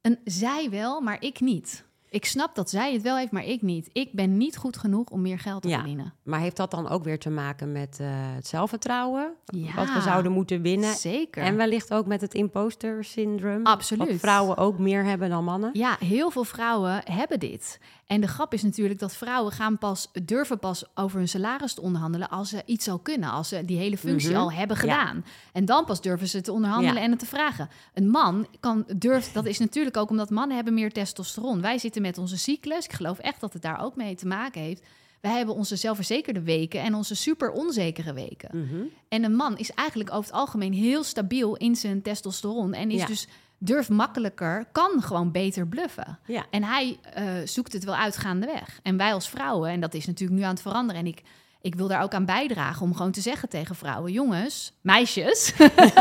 [0.01, 1.85] een, zij wel, maar ik niet.
[2.11, 3.91] Ik snap dat zij het wel heeft, maar ik niet.
[3.93, 5.77] Ik ben niet goed genoeg om meer geld te Ja.
[5.77, 6.15] verdienen.
[6.23, 9.33] Maar heeft dat dan ook weer te maken met eh, het zelfvertrouwen?
[9.45, 10.95] Ja, Wat we zouden moeten winnen?
[10.95, 11.43] Zeker.
[11.43, 13.67] En wellicht ook met het imposter syndroom?
[13.67, 14.09] Absoluut.
[14.09, 15.71] Wat vrouwen ook meer hebben dan mannen?
[15.73, 17.79] Ja, heel veel vrouwen hebben dit.
[18.09, 21.81] En de grap is natuurlijk dat vrouwen gaan pas, durven pas over hun salaris te
[21.81, 24.39] onderhandelen als ze iets al kunnen, als ze die hele functie Mhm.
[24.39, 24.83] al hebben Ja.
[24.83, 25.25] gedaan.
[25.53, 27.03] En dan pas durven ze te onderhandelen Ja.
[27.03, 27.69] en het te vragen.
[27.95, 31.61] Een man kan durft, dat is natuurlijk ook omdat mannen hebben meer testosteron.
[31.61, 32.85] Wij zitten met onze cyclus.
[32.85, 34.83] Ik geloof echt dat het daar ook mee te maken heeft.
[35.21, 38.59] Wij hebben onze zelfverzekerde weken en onze super onzekere weken.
[38.59, 38.83] Mhm.
[39.09, 42.73] En een man is eigenlijk over het algemeen heel stabiel in zijn testosteron.
[42.75, 43.07] En is Ja.
[43.07, 43.27] dus
[43.59, 46.19] durft makkelijker, kan gewoon beter bluffen.
[46.27, 46.45] Ja.
[46.51, 48.81] En hij eh, zoekt het wel uit gaandeweg.
[48.83, 51.01] En wij als vrouwen, en dat is natuurlijk nu aan het veranderen.
[51.01, 51.23] En ik,
[51.61, 55.53] ik wil daar ook aan bijdragen om gewoon te zeggen tegen vrouwen: jongens, meisjes,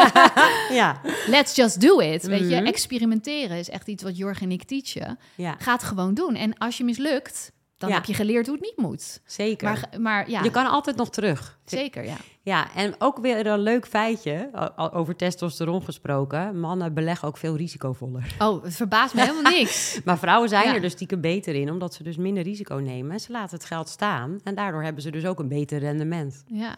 [0.70, 1.02] ja.
[1.28, 2.24] let's just do it.
[2.24, 2.66] Weet je, Mhm.
[2.66, 5.20] experimenteren is echt iets wat Jorg en ik teachen.
[5.36, 6.36] ja, Ga het gewoon doen.
[6.36, 7.96] En als je mislukt, dan Ja.
[7.96, 9.22] heb je geleerd hoe het niet moet.
[9.26, 9.68] zeker.
[9.68, 11.60] Maar, maar ja, Je kan altijd nog terug.
[11.66, 12.16] zeker, ja.
[12.42, 14.50] Ja, en ook weer een leuk feitje,
[14.94, 16.60] over testosteron gesproken.
[16.60, 18.36] Mannen beleggen ook veel risicovoller.
[18.40, 20.00] Oh, het verbaast me helemaal niks.
[20.06, 20.74] Maar vrouwen zijn Ja.
[20.76, 23.20] er dus stiekem beter in, omdat ze dus minder risico nemen.
[23.20, 26.44] Ze laten het geld staan en daardoor hebben ze dus ook een beter rendement.
[26.48, 26.76] Ja,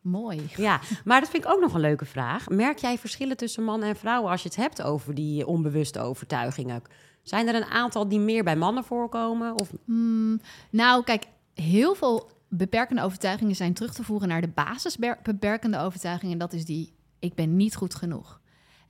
[0.00, 0.48] mooi.
[0.56, 2.48] Ja, maar dat vind ik ook nog een leuke vraag.
[2.48, 6.82] Merk jij verschillen tussen mannen en vrouwen als je het hebt over die onbewuste overtuigingen?
[7.22, 9.58] Zijn er een aantal die meer bij mannen voorkomen?
[9.58, 9.72] Of...
[9.84, 16.32] Hmm, nou, kijk, heel veel beperkende overtuigingen zijn terug te voeren naar de basisbeperkende overtuiging.
[16.32, 18.40] En dat is die: ik ben niet goed genoeg.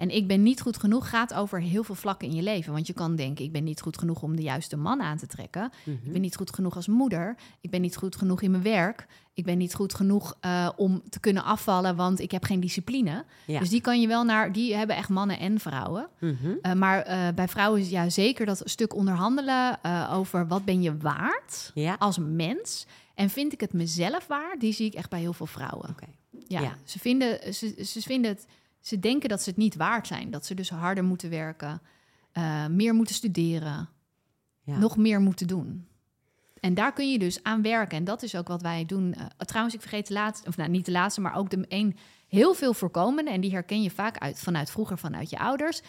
[0.01, 2.73] En ik ben niet goed genoeg gaat over heel veel vlakken in je leven.
[2.73, 5.27] Want je kan denken: ik ben niet goed genoeg om de juiste man aan te
[5.27, 5.71] trekken.
[5.85, 7.37] Ik ben niet goed genoeg als moeder.
[7.61, 9.07] Ik ben niet goed genoeg in mijn werk.
[9.35, 13.25] Ik ben niet goed genoeg eh, om te kunnen afvallen, want ik heb geen discipline.
[13.47, 13.59] Ja.
[13.59, 16.09] Dus die kan je wel naar, die hebben echt mannen en vrouwen.
[16.21, 16.35] Mhm.
[16.63, 19.79] Uh, maar uh, bij vrouwen is ja zeker dat stuk onderhandelen
[20.11, 21.97] over wat ben je waard Ja.
[21.99, 22.87] als mens.
[23.15, 25.95] En vind ik het mezelf waard, die zie ik echt bij heel veel vrouwen.
[26.47, 26.77] Ja, Ja.
[26.85, 28.47] Ze, vinden, ze, ze vinden het,
[28.81, 30.31] ze denken dat ze het niet waard zijn.
[30.31, 31.83] Dat ze dus harder moeten werken,
[32.33, 33.89] uh, meer moeten studeren,
[34.63, 34.79] Ja.
[34.79, 35.89] nog meer moeten doen.
[36.61, 37.99] En daar kun je dus aan werken.
[37.99, 39.15] En dat is ook wat wij doen.
[39.19, 41.97] Uh, trouwens, ik vergeet de laatste, of nou niet de laatste, maar ook de een
[42.29, 43.31] heel veel voorkomende.
[43.31, 45.81] En die herken je vaak uit, vanuit vroeger, vanuit je ouders.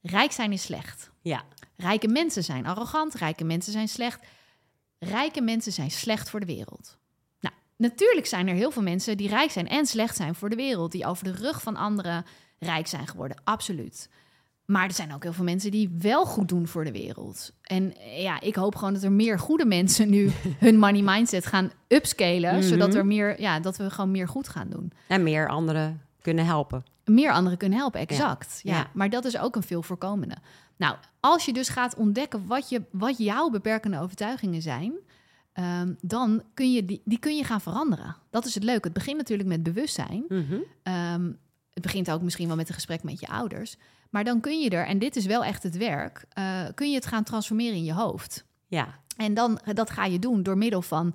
[0.00, 1.10] Rijk zijn is slecht.
[1.20, 1.44] Ja.
[1.76, 4.26] Rijke mensen zijn arrogant, rijke mensen zijn slecht.
[4.98, 6.98] Rijke mensen zijn slecht voor de wereld.
[7.76, 10.92] Natuurlijk zijn er heel veel mensen die rijk zijn en slecht zijn voor de wereld,
[10.92, 12.24] die over de rug van anderen
[12.58, 14.08] rijk zijn geworden, absoluut.
[14.64, 17.52] Maar er zijn ook heel veel mensen die wel goed doen voor de wereld.
[17.62, 21.70] En ja, ik hoop gewoon dat er meer goede mensen nu hun money mindset gaan
[21.88, 22.62] upscalen, Mhm.
[22.62, 26.44] zodat er meer, ja, dat we gewoon meer goed gaan doen En meer anderen kunnen
[26.46, 26.84] helpen.
[27.04, 28.60] meer anderen kunnen helpen, exact.
[28.62, 28.76] Ja.
[28.76, 28.90] Ja.
[28.92, 30.36] Maar dat is ook een veel voorkomende.
[30.76, 34.92] Nou, als je dus gaat ontdekken wat, je, wat jouw beperkende overtuigingen zijn,
[35.54, 38.16] ehm, dan kun je die, die kun je gaan veranderen.
[38.30, 38.84] Dat is het leuke.
[38.84, 40.24] Het begint natuurlijk met bewustzijn.
[40.28, 40.58] Mhm.
[40.82, 41.32] Ehm,
[41.72, 43.76] het begint ook misschien wel met een gesprek met je ouders.
[44.10, 46.94] Maar dan kun je er, en dit is wel echt het werk, eh, kun je
[46.94, 48.44] het gaan transformeren in je hoofd.
[48.66, 48.98] Ja.
[49.16, 51.14] En dan, dat ga je doen door middel van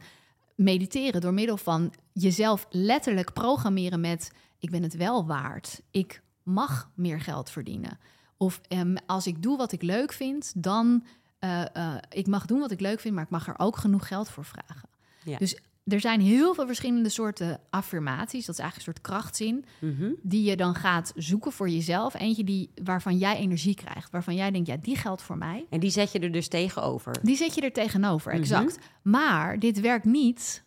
[0.56, 6.90] mediteren, door middel van jezelf letterlijk programmeren met: ik ben het wel waard, ik mag
[6.96, 8.00] meer geld verdienen.
[8.38, 11.04] Of ehm, als ik doe wat ik leuk vind, dan
[11.44, 14.08] uh, uh, ik mag doen wat ik leuk vind, maar ik mag er ook genoeg
[14.08, 14.90] geld voor vragen.
[15.24, 15.38] Ja.
[15.38, 18.46] Dus er zijn heel veel verschillende soorten affirmaties.
[18.46, 19.66] Dat is eigenlijk een soort krachtzin.
[19.80, 20.12] Mhm.
[20.22, 22.14] Die je dan gaat zoeken voor jezelf.
[22.14, 24.12] Eentje die, waarvan jij energie krijgt.
[24.12, 25.66] Waarvan jij denkt, ja, die geldt voor mij.
[25.70, 27.16] En die zet je er dus tegenover.
[27.24, 28.42] Die zet je er tegenover, Mhm.
[28.42, 28.78] exact.
[29.02, 30.64] Maar dit werkt niet.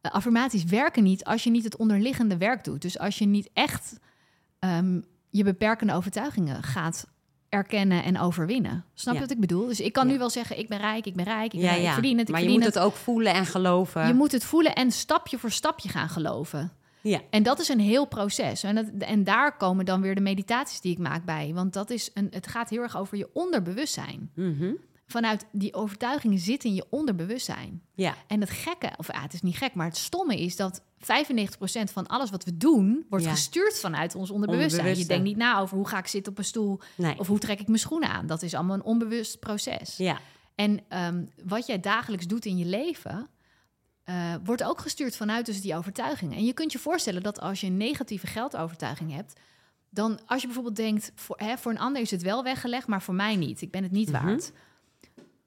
[0.00, 2.82] eh, affirmaties werken niet als je niet het onderliggende werk doet.
[2.82, 3.98] Dus als je niet echt
[4.58, 5.00] ehm,
[5.30, 7.06] je beperkende overtuigingen gaat
[7.52, 8.84] erkennen en overwinnen.
[8.94, 9.26] Snap je Ja.
[9.26, 9.66] wat ik bedoel?
[9.66, 10.12] Dus ik kan Ja.
[10.12, 12.28] nu wel zeggen, ik ben rijk, ik ben rijk, ik, Ja, rijk, ik verdien het,
[12.28, 12.74] ik maar je moet het.
[12.74, 14.06] het ook voelen en geloven.
[14.06, 16.72] Je moet het voelen en stapje voor stapje gaan geloven.
[17.00, 17.20] Ja.
[17.30, 18.62] En dat is een heel proces.
[18.62, 21.50] En, dat, en daar komen dan weer de meditaties die ik maak bij.
[21.54, 24.30] Want dat is een, het gaat heel erg over je onderbewustzijn.
[24.34, 24.72] Mhm.
[25.12, 27.82] Vanuit die overtuigingen zitten in je onderbewustzijn.
[27.94, 28.14] Ja.
[28.26, 31.92] En het gekke, of ja, het is niet gek, maar het stomme is dat 95%
[31.92, 33.30] van alles wat we doen, wordt Ja.
[33.30, 34.98] gestuurd vanuit ons onderbewustzijn.
[34.98, 37.18] Je denkt niet na over hoe ga ik zitten op een stoel Nee.
[37.18, 38.26] of hoe trek ik mijn schoenen aan.
[38.26, 39.96] Dat is allemaal een onbewust proces.
[39.96, 40.18] Ja.
[40.54, 43.28] En ehm, wat jij dagelijks doet in je leven,
[44.04, 46.36] eh, wordt ook gestuurd vanuit dus die overtuigingen.
[46.36, 49.40] En je kunt je voorstellen dat als je een negatieve geldovertuiging hebt,
[49.90, 53.02] dan als je bijvoorbeeld denkt, voor, hè, voor een ander is het wel weggelegd, maar
[53.02, 54.24] voor mij niet, ik ben het niet Mhm.
[54.24, 54.52] waard,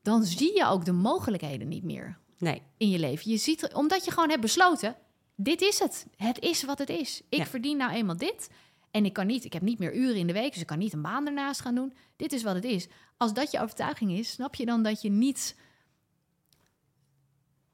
[0.06, 2.62] dan zie je ook de mogelijkheden niet meer Nee.
[2.78, 3.32] in je leven.
[3.32, 4.96] Je ziet, omdat je gewoon hebt besloten,
[5.36, 6.06] dit is het.
[6.16, 7.22] Het is wat het is.
[7.30, 7.46] Ik Ja.
[7.46, 8.50] verdien nou eenmaal dit.
[8.92, 10.78] En ik kan niet, ik heb niet meer uren in de week, dus ik kan
[10.80, 11.94] niet een baan ernaast gaan doen.
[12.16, 12.88] Dit is wat het is.
[13.18, 15.56] Als dat je overtuiging is, snap je dan dat je niet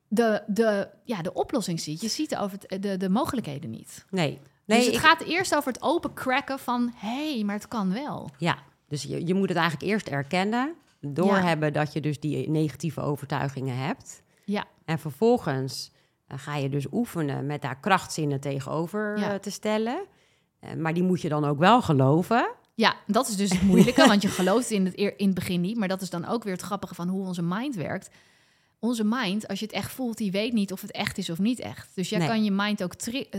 [0.08, 2.02] de, de, ja, de oplossing ziet.
[2.02, 4.06] Je ziet de, over, de, de mogelijkheden niet.
[4.10, 4.40] Nee.
[4.66, 6.92] Nee, dus het ik- gaat eerst over het open cracken van...
[6.96, 8.30] hé, hey, maar het kan wel.
[8.38, 8.58] Ja,
[8.88, 10.74] dus je, je moet het eigenlijk eerst erkennen.
[11.02, 14.22] Doorhebben dat je dus die negatieve overtuigingen hebt.
[14.46, 15.92] Ja, En vervolgens
[16.28, 19.32] eh, ga je dus oefenen met daar krachtzinnen tegenover Ja.
[19.34, 20.06] eh, te stellen.
[20.60, 22.50] Eh, maar die moet je dan ook wel geloven.
[22.76, 25.78] ja, dat is dus het moeilijke, want je gelooft in het, in het begin niet.
[25.78, 28.10] Maar dat is dan ook weer het grappige van hoe onze mind werkt.
[28.80, 31.40] Onze mind, als je het echt voelt, die weet niet of het echt is of
[31.40, 31.92] niet echt.
[31.96, 32.28] Dus jij Nee.
[32.28, 33.30] kan je mind ook tri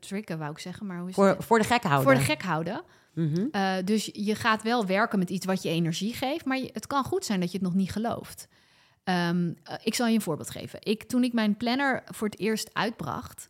[0.00, 0.86] tricken, wou ik zeggen.
[0.86, 1.44] Maar hoe is Voor, het?
[1.44, 2.02] voor de gek houden.
[2.02, 2.82] Voor de gek houden.
[3.28, 3.46] Mhm.
[3.50, 6.86] Eh, dus je gaat wel werken met iets wat je energie geeft, maar je- het
[6.86, 8.48] kan goed zijn dat je het nog niet gelooft.
[9.04, 10.78] Ehm, eh, ik zal je een voorbeeld geven.
[10.82, 13.48] Ik, toen ik mijn planner voor het eerst uitbracht,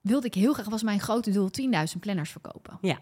[0.00, 2.78] wilde ik heel graag, was mijn grote doel, 10.000 planners verkopen.
[2.80, 2.98] Ja.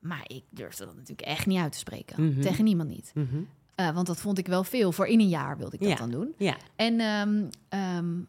[0.00, 2.24] Maar ik durfde dat natuurlijk echt niet uit te spreken.
[2.28, 2.40] Mhm.
[2.40, 3.10] Tegen niemand niet.
[3.14, 3.36] Mhm.
[3.74, 4.92] Eh, want dat vond ik wel veel.
[4.92, 5.96] Voor in een jaar wilde ik dat Ja.
[5.96, 6.34] dan doen.
[6.36, 8.20] Ja, En ehm, ehm,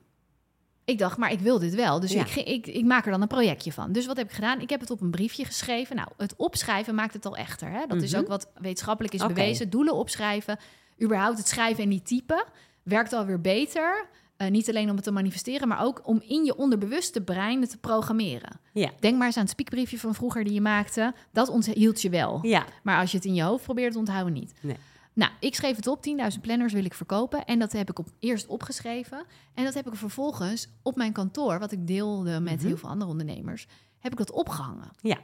[0.92, 2.00] ik dacht, maar ik wil dit wel.
[2.00, 2.26] Dus Ja.
[2.26, 3.92] ik, ik, ik maak er dan een projectje van.
[3.92, 4.60] Dus wat heb ik gedaan?
[4.62, 5.96] Ik heb het op een briefje geschreven.
[5.96, 7.70] Nou, het opschrijven maakt het al echter.
[7.70, 7.86] Hè?
[7.88, 8.22] Dat is Mhm.
[8.22, 9.70] ook wat wetenschappelijk is bewezen.
[9.70, 10.58] Doelen opschrijven,
[11.04, 12.44] überhaupt het schrijven en niet typen...
[12.84, 14.06] werkt alweer beter.
[14.38, 17.70] Eh, niet alleen om het te manifesteren, maar ook om in je onderbewuste brein het
[17.70, 18.60] te programmeren.
[18.74, 21.14] ja, Denk maar eens aan het spiekbriefje van vroeger die je maakte.
[21.32, 22.40] Dat onthield je wel.
[22.42, 22.66] ja.
[22.84, 24.54] Maar als je het in je hoofd probeert te onthouden, niet.
[24.62, 24.76] Nee.
[25.14, 26.04] Nou, ik schreef het op.
[26.34, 27.46] 10.000 planners wil ik verkopen.
[27.46, 29.26] En dat heb ik op, eerst opgeschreven.
[29.54, 32.66] En dat heb ik vervolgens op mijn kantoor, wat ik deelde met Mhm.
[32.68, 33.68] heel veel andere ondernemers,
[34.00, 34.92] heb ik dat opgehangen.
[35.02, 35.18] Ja.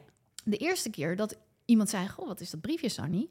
[0.44, 3.28] De eerste keer dat iemand zei, goh, wat is dat briefje, Sanny?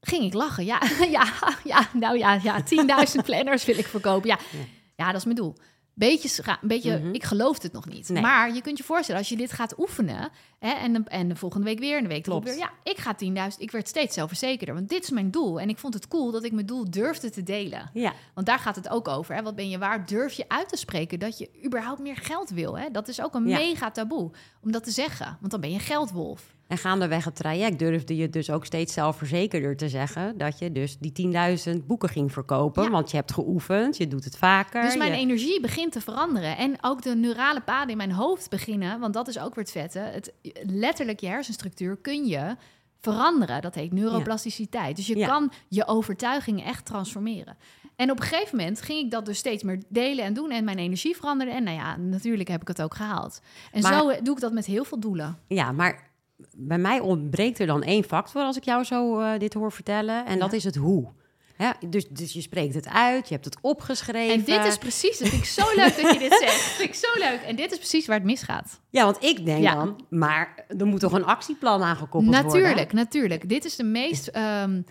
[0.00, 0.64] Ging ik lachen.
[0.64, 1.32] Ja, ja,
[1.64, 4.28] ja nou ja, ja 10.000 planners wil ik verkopen.
[4.28, 4.38] Ja.
[4.52, 4.58] Ja.
[4.96, 5.54] ja, dat is mijn doel.
[5.96, 7.14] Beetje, scha- beetje Mhm.
[7.14, 8.08] ik geloof het nog niet.
[8.08, 8.22] Nee.
[8.22, 10.28] Maar je kunt je voorstellen, als je dit gaat oefenen...
[10.58, 12.56] Hè, en, de, en de volgende week weer, en de week erop weer...
[12.56, 13.58] Ja, ik ga 10.000.
[13.58, 14.74] Ik werd steeds zelfverzekerder.
[14.74, 15.60] Want dit is mijn doel.
[15.60, 17.90] En ik vond het cool dat ik mijn doel durfde te delen.
[17.92, 19.34] Ja, Want daar gaat het ook over.
[19.34, 19.42] Hè?
[19.42, 20.08] Wat ben je waard?
[20.08, 22.78] Durf je uit te spreken dat je überhaupt meer geld wil?
[22.78, 22.90] Hè?
[22.90, 23.58] Dat is ook een Ja.
[23.58, 24.30] mega taboe
[24.62, 25.36] om dat te zeggen.
[25.40, 26.53] Want dan ben je een geldwolf.
[26.66, 30.38] En gaandeweg het traject durfde je dus ook steeds zelfverzekerder te zeggen...
[30.38, 31.32] dat je dus die
[31.76, 32.82] 10.000 boeken ging verkopen.
[32.84, 32.90] Ja.
[32.90, 34.82] Want je hebt geoefend, je doet het vaker.
[34.82, 36.56] Dus mijn je- energie begint te veranderen.
[36.56, 39.00] En ook de neurale paden in mijn hoofd beginnen.
[39.00, 39.98] Want dat is ook weer het vette.
[39.98, 42.56] Het, letterlijk je hersenstructuur kun je
[43.00, 43.62] veranderen.
[43.62, 44.96] Dat heet neuroplasticiteit.
[44.96, 45.26] Dus je Ja.
[45.26, 47.56] kan je overtuigingen echt transformeren.
[47.96, 50.50] En op een gegeven moment ging ik dat dus steeds meer delen en doen.
[50.50, 51.52] En mijn energie veranderde.
[51.52, 53.40] En nou ja, natuurlijk heb ik het ook gehaald.
[53.72, 55.38] En Maar- zo doe ik dat met heel veel doelen.
[55.48, 56.12] Ja, maar
[56.56, 60.26] bij mij ontbreekt er dan één factor als ik jou zo eh, dit hoor vertellen.
[60.26, 60.56] En dat Ja.
[60.56, 61.12] is het hoe.
[61.56, 64.34] Hè, dus, dus je spreekt het uit, je hebt het opgeschreven.
[64.34, 66.64] En dit is precies, dat vind ik zo leuk dat je dit zegt.
[66.64, 67.40] Dat vind ik zo leuk.
[67.46, 68.80] En dit is precies waar het misgaat.
[68.90, 69.74] Ja, want ik denk Ja.
[69.74, 72.44] dan, maar er moet toch een actieplan aangekoppeld worden?
[72.44, 73.48] Natuurlijk, natuurlijk.
[73.48, 74.26] Dit is de meest.
[74.28, 74.82] ehm,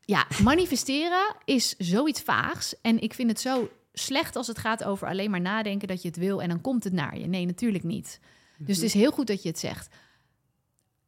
[0.00, 2.74] ja, manifesteren is zoiets vaags.
[2.82, 6.08] En ik vind het zo slecht als het gaat over alleen maar nadenken dat je
[6.08, 7.26] het wil en dan komt het naar je.
[7.26, 8.20] Nee, natuurlijk niet.
[8.58, 9.88] Dus het is heel goed dat je het zegt.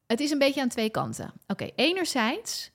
[0.07, 1.33] Het is een beetje aan twee kanten.
[1.47, 2.71] Oké, enerzijds,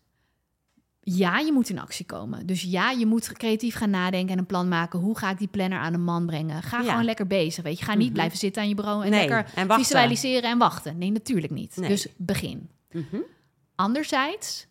[1.01, 2.45] ja, je moet in actie komen.
[2.45, 4.99] Dus ja, je moet creatief gaan nadenken en een plan maken.
[4.99, 6.63] Hoe ga ik die planner aan een man brengen?
[6.63, 6.89] Ga Ja.
[6.89, 7.85] gewoon lekker bezig, weet je.
[7.85, 8.13] Ga niet Mhm.
[8.13, 10.97] blijven zitten aan je bureau en Nee, lekker en visualiseren en wachten.
[10.97, 11.75] Nee, natuurlijk niet.
[11.77, 11.89] Nee.
[11.89, 12.69] Dus begin.
[12.91, 13.17] Mhm.
[13.75, 14.67] Anderzijds,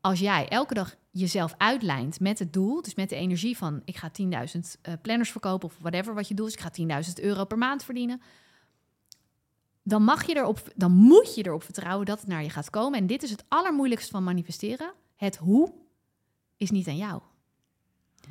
[0.00, 3.96] als jij elke dag jezelf uitlijnt met het doel, dus met de energie van ik
[3.96, 7.44] ga 10.000 eh, planners verkopen of whatever wat je doet, dus ik ga 10.000 euro
[7.44, 8.20] per maand verdienen.
[9.86, 12.98] Dan mag je erop, dan moet je erop vertrouwen dat het naar je gaat komen.
[12.98, 14.92] En dit is het allermoeilijkste van manifesteren.
[15.16, 15.72] Het hoe
[16.56, 17.20] is niet aan jou.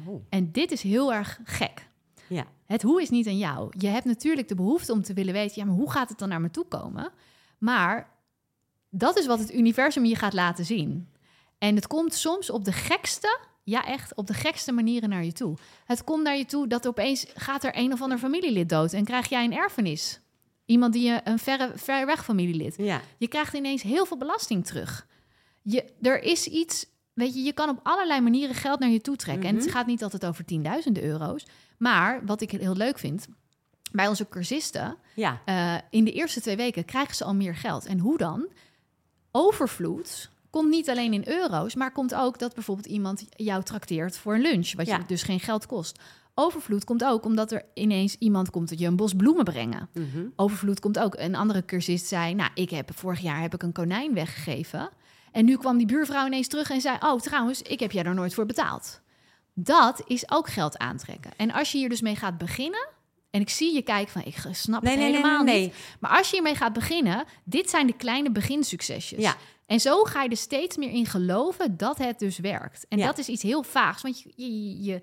[0.05, 0.25] Oh.
[0.29, 1.87] En dit is heel erg gek.
[2.29, 2.45] Ja.
[2.65, 3.73] Het hoe is niet aan jou.
[3.77, 6.29] Je hebt natuurlijk de behoefte om te willen weten, ja, maar hoe gaat het dan
[6.29, 7.11] naar me toe komen?
[7.57, 8.09] Maar
[8.89, 11.09] dat is wat het universum je gaat laten zien.
[11.57, 15.31] En het komt soms op de gekste, ja echt, op de gekste manieren naar je
[15.31, 15.57] toe.
[15.85, 19.03] Het komt naar je toe dat opeens gaat er een of ander familielid dood en
[19.03, 20.19] krijg jij een erfenis.
[20.66, 22.76] Iemand die je een verre, ver weg familielid.
[22.78, 23.01] Ja.
[23.18, 25.07] Je krijgt ineens heel veel belasting terug.
[25.61, 29.16] Je, er is iets, weet je, je kan op allerlei manieren geld naar je toe
[29.16, 29.49] trekken.
[29.49, 29.74] En het Mhm.
[29.74, 31.45] gaat niet altijd over tienduizenden euro's.
[31.78, 33.28] Maar wat ik heel leuk vind,
[33.91, 35.41] bij onze cursisten, Ja.
[35.45, 37.86] eh, in de eerste twee weken krijgen ze al meer geld.
[37.86, 38.47] En hoe dan?
[39.32, 44.36] Overvloed komt niet alleen in euro's, maar komt ook dat bijvoorbeeld iemand jou trakteert voor
[44.36, 44.97] een lunch, wat Ja.
[44.97, 45.99] je dus geen geld kost.
[46.36, 49.89] Overvloed komt ook omdat er ineens iemand komt dat je een bos bloemen brengen.
[49.93, 50.25] Mhm.
[50.36, 51.15] Overvloed komt ook.
[51.17, 54.89] Een andere cursist zei: Nou, ik heb vorig jaar heb ik een konijn weggegeven.
[55.31, 58.13] En nu kwam die buurvrouw ineens terug en zei: Oh, trouwens, ik heb jij daar
[58.13, 59.01] nooit voor betaald.
[59.53, 61.31] Dat is ook geld aantrekken.
[61.38, 62.88] En als je hier dus mee gaat beginnen.
[63.29, 65.75] En ik zie je kijken van, ik snap Nee, het nee, nee, helemaal nee, niet.
[65.99, 69.21] Maar als je hiermee gaat beginnen, dit zijn de kleine beginsuccesjes.
[69.21, 69.36] Ja.
[69.65, 72.86] En zo ga je er steeds meer in geloven dat het dus werkt.
[72.89, 73.05] En Ja.
[73.05, 75.01] dat is iets heel vaags, want je, je, je,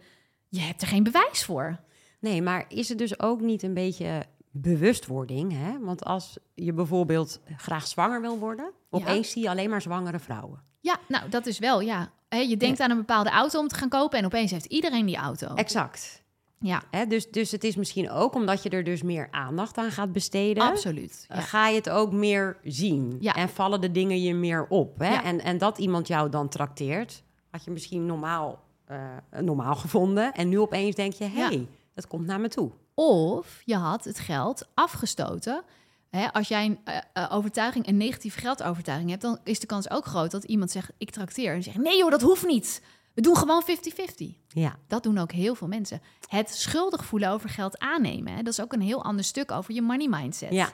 [0.50, 1.78] je hebt er geen bewijs voor.
[2.20, 5.52] Nee, maar is het dus ook niet een beetje bewustwording?
[5.52, 5.78] Hè?
[5.80, 10.62] Want als je bijvoorbeeld graag zwanger wil worden, opeens zie je alleen maar zwangere vrouwen.
[10.80, 12.10] Ja, nou, dat is wel, ja.
[12.28, 15.16] Je denkt aan een bepaalde auto om te gaan kopen en opeens heeft iedereen die
[15.16, 15.54] auto.
[15.54, 16.22] Exact.
[16.58, 17.06] Ja, Hè?
[17.06, 20.62] Dus, dus het is misschien ook omdat je er dus meer aandacht aan gaat besteden.
[20.62, 21.24] absoluut.
[21.28, 21.42] eh, Ja.
[21.42, 23.34] Ga je het ook meer zien Ja.
[23.34, 24.98] en vallen de dingen je meer op.
[24.98, 25.12] Hè?
[25.12, 25.24] Ja.
[25.24, 30.32] En, en dat iemand jou dan trakteert, had je misschien normaal, eh, normaal gevonden.
[30.32, 31.48] En nu opeens denk je, hé, Ja.
[31.48, 32.70] hey, dat komt naar me toe.
[32.94, 35.62] Of je had het geld afgestoten.
[36.08, 39.90] Hè, als jij een eh, eh, overtuiging, een negatieve geldovertuiging hebt, dan is de kans
[39.90, 41.54] ook groot dat iemand zegt: Ik trakteer.
[41.54, 42.82] En zegt: Nee, joh, dat hoeft niet.
[43.14, 44.36] We doen gewoon 50-50.
[44.48, 46.00] Ja, Dat doen ook heel veel mensen.
[46.28, 48.32] Het schuldig voelen over geld aannemen.
[48.32, 50.52] Hè, dat is ook een heel ander stuk over je money mindset.
[50.52, 50.70] ja,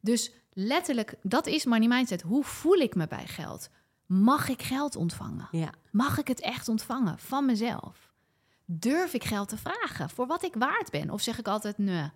[0.00, 2.22] Dus letterlijk, dat is money mindset.
[2.22, 3.68] Hoe voel ik me bij geld?
[4.06, 5.48] Mag ik geld ontvangen?
[5.50, 5.70] ja.
[5.90, 8.12] Mag ik het echt ontvangen van mezelf?
[8.64, 11.10] Durf ik geld te vragen voor wat ik waard ben?
[11.10, 12.10] Of zeg ik altijd nee?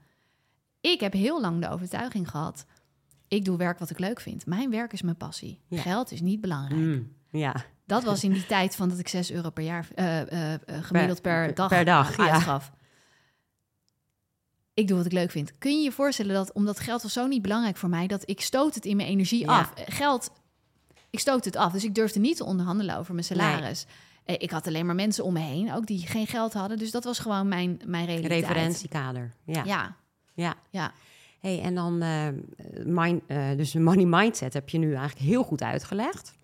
[0.81, 2.65] Ik heb heel lang de overtuiging gehad.
[3.29, 4.47] Ik doe werk wat ik leuk vind.
[4.47, 5.61] Mijn werk is mijn passie.
[5.69, 5.81] Ja.
[5.81, 6.81] Geld is niet belangrijk.
[6.81, 7.55] Mm, ja.
[7.87, 10.61] Dat was in die tijd van dat ik 6 euro per jaar eh, eh, eh,
[10.85, 12.31] gemiddeld per, per- dag, per dag, ja.
[12.31, 12.73] uitgaf.
[14.75, 15.59] Ik doe wat ik leuk vind.
[15.59, 18.41] Kun je je voorstellen dat omdat geld was zo niet belangrijk voor mij, dat ik
[18.41, 19.59] stoot het in mijn energie Ja.
[19.59, 19.73] af.
[19.87, 20.31] Geld,
[21.11, 21.73] ik stoot het af.
[21.73, 23.87] Dus ik durfde niet te onderhandelen over mijn salaris.
[24.25, 26.79] Eh, Ik had alleen maar mensen om me heen, ook die geen geld hadden.
[26.79, 28.41] Dus dat was gewoon mijn, mijn realiteit.
[28.43, 29.33] Referentiekader.
[29.45, 29.63] Ja.
[29.65, 29.97] Ja,
[30.35, 30.55] ja.
[30.71, 30.93] ja.
[31.41, 32.27] Hey, en dan, eh
[32.85, 36.39] mind, eh, dus de money mindset heb je nu eigenlijk heel goed uitgelegd.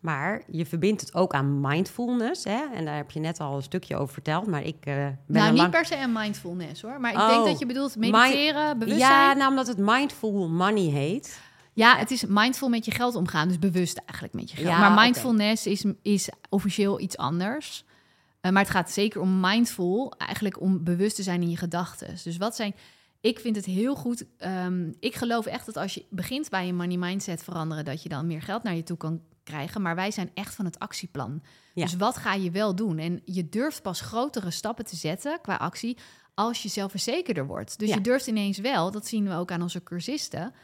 [0.00, 2.44] Maar je verbindt het ook aan mindfulness.
[2.44, 2.64] Hè?
[2.74, 4.46] En daar heb je net al een stukje over verteld.
[4.46, 5.70] Maar ik eh, ben nou, niet lang...
[5.70, 7.00] per se een mindfulness hoor.
[7.00, 7.28] Maar ik Oh.
[7.28, 9.10] denk dat je bedoelt mediteren, bewustzijn.
[9.12, 11.40] Ja, nou, omdat het mindful money heet.
[11.76, 14.68] Ja, het is mindful met je geld omgaan, dus bewust eigenlijk met je geld.
[14.68, 17.84] Ja, maar mindfulness is, is officieel iets anders.
[18.40, 22.14] Eh, maar het gaat zeker om mindful, eigenlijk om bewust te zijn in je gedachten.
[22.24, 22.74] Dus wat zijn...
[23.20, 24.24] Ik vind het heel goed.
[24.38, 28.08] ehm, ik geloof echt dat als je begint bij je money mindset veranderen, dat je
[28.08, 29.82] dan meer geld naar je toe kan krijgen.
[29.82, 31.42] Maar wij zijn echt van het actieplan.
[31.74, 31.82] Ja.
[31.84, 32.98] Dus wat ga je wel doen?
[32.98, 35.96] En je durft pas grotere stappen te zetten qua actie
[36.34, 37.78] als je zelfverzekerder wordt.
[37.78, 37.94] Dus Ja.
[37.94, 40.54] je durft ineens wel, dat zien we ook aan onze cursisten.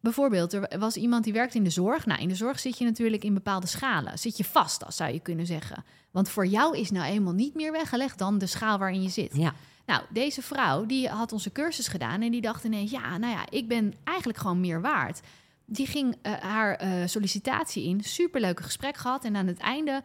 [0.00, 2.06] Bijvoorbeeld, er was iemand die werkt in de zorg.
[2.06, 4.18] Nou, in de zorg zit je natuurlijk in bepaalde schalen.
[4.18, 5.84] Zit je vast, als zou je kunnen zeggen.
[6.10, 9.36] Want voor jou is nou eenmaal niet meer weggelegd dan de schaal waarin je zit.
[9.36, 9.54] Ja,
[9.86, 13.44] Nou, deze vrouw die had onze cursus gedaan en die dacht ineens: ja, nou ja,
[13.50, 15.20] ik ben eigenlijk gewoon meer waard.
[15.64, 20.02] Die ging eh, haar eh, sollicitatie in, superleuke gesprek gehad en aan het einde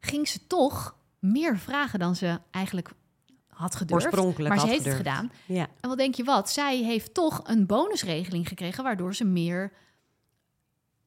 [0.00, 2.90] ging ze toch meer vragen dan ze eigenlijk
[3.58, 4.04] had gedurfd.
[4.06, 5.32] oorspronkelijk maar ze heeft het gedaan.
[5.46, 6.50] Ja, En wat denk je wat?
[6.50, 9.72] Zij heeft toch een bonusregeling gekregen waardoor ze meer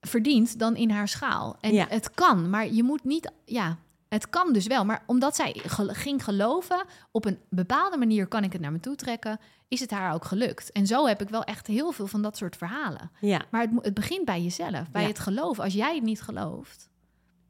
[0.02, 1.58] verdient dan in haar schaal.
[1.62, 1.86] En Ja.
[1.89, 3.78] het kan, maar je moet niet, ja,
[4.10, 4.86] het kan dus wel.
[4.86, 8.95] Maar omdat zij ging geloven, op een bepaalde manier kan ik het naar me toe
[8.95, 10.72] trekken, is het haar ook gelukt.
[10.72, 13.12] En zo heb ik wel echt heel veel van dat soort verhalen.
[13.20, 13.41] ja.
[13.52, 15.08] Maar het, het begint bij jezelf, bij Ja.
[15.08, 15.60] het geloof.
[15.60, 16.89] Als jij het niet gelooft,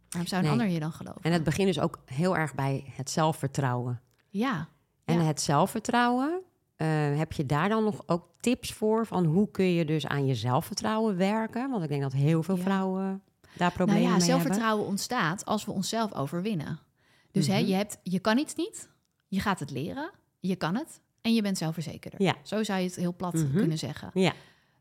[0.10, 0.58] waarom zou een Nee.
[0.60, 1.22] ander je dan geloven?
[1.22, 4.02] En het begint dus ook heel erg bij het zelfvertrouwen.
[4.30, 4.68] Ja,
[5.12, 5.26] En Ja.
[5.26, 6.42] het zelfvertrouwen,
[6.76, 6.88] eh,
[7.18, 9.06] heb je daar dan nog ook tips voor?
[9.06, 11.70] Van hoe kun je dus aan je zelfvertrouwen werken?
[11.70, 12.62] Want ik denk dat heel veel Ja.
[12.64, 13.22] vrouwen
[13.58, 14.42] daar problemen nou ja, mee hebben.
[14.44, 16.80] zelfvertrouwen ontstaat als we onszelf overwinnen.
[17.32, 17.66] Dus hè, Mhm.
[17.70, 18.90] je, hebt, je kan iets niet,
[19.28, 22.22] je gaat het leren, je kan het en je bent zelfverzekerder.
[22.22, 22.36] Ja.
[22.44, 23.56] Zo zou je het heel plat Mhm.
[23.58, 24.10] kunnen zeggen.
[24.14, 24.34] Ja.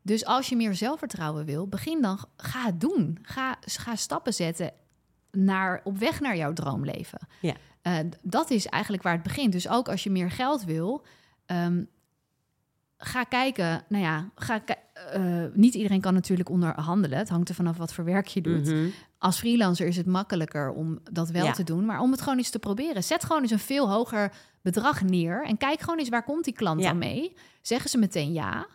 [0.03, 3.19] Dus als je meer zelfvertrouwen wil, begin dan, ga het doen.
[3.23, 4.73] Ga, ga stappen zetten
[5.31, 7.19] naar, op weg naar jouw droomleven.
[7.41, 7.55] Ja.
[7.83, 9.53] D- dat is eigenlijk waar het begint.
[9.53, 11.05] Dus ook als je meer geld wil,
[11.47, 11.83] ehm,
[12.97, 13.85] ga kijken.
[13.89, 14.63] Nou ja, ga
[15.13, 17.19] eh, niet iedereen kan natuurlijk onderhandelen.
[17.19, 18.67] Het hangt er vanaf wat voor werk je doet.
[18.67, 18.89] Mhm.
[19.19, 21.53] Als freelancer is het makkelijker om dat wel Ja.
[21.53, 21.85] te doen.
[21.85, 23.05] Maar om het gewoon eens te proberen.
[23.05, 25.45] Zet gewoon eens een veel hoger bedrag neer.
[25.45, 26.89] En kijk gewoon eens waar komt die klant Ja.
[26.89, 27.37] dan mee.
[27.63, 28.67] Zeggen ze meteen ja.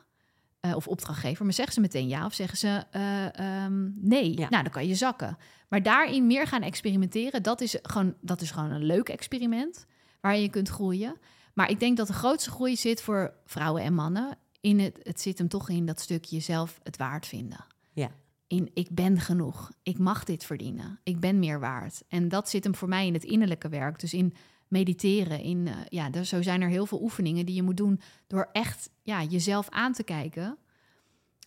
[0.66, 1.44] Eh, of opdrachtgever.
[1.46, 2.26] Maar zeggen ze meteen ja.
[2.26, 4.38] Of zeggen ze eh, ehm, nee.
[4.38, 4.50] Ja.
[4.50, 5.38] Nou, dan kan je zakken.
[5.68, 7.44] Maar daarin meer gaan experimenteren.
[7.44, 9.86] Dat is, gewoon, dat is gewoon een leuk experiment.
[10.22, 11.16] Waar je kunt groeien.
[11.54, 14.38] Maar ik denk dat de grootste groei zit voor vrouwen en mannen.
[14.62, 18.10] In het, het zit hem toch in dat stukje zelf het waard vinden Ja.
[18.48, 19.72] in ik ben genoeg.
[19.84, 21.00] Ik mag dit verdienen.
[21.04, 22.04] Ik ben meer waard.
[22.08, 24.00] En dat zit hem voor mij in het innerlijke werk.
[24.00, 24.34] Dus in
[24.68, 25.40] mediteren.
[25.40, 28.50] In, eh, ja, er, zo zijn er heel veel oefeningen die je moet doen door
[28.52, 30.58] echt ja, jezelf aan te kijken.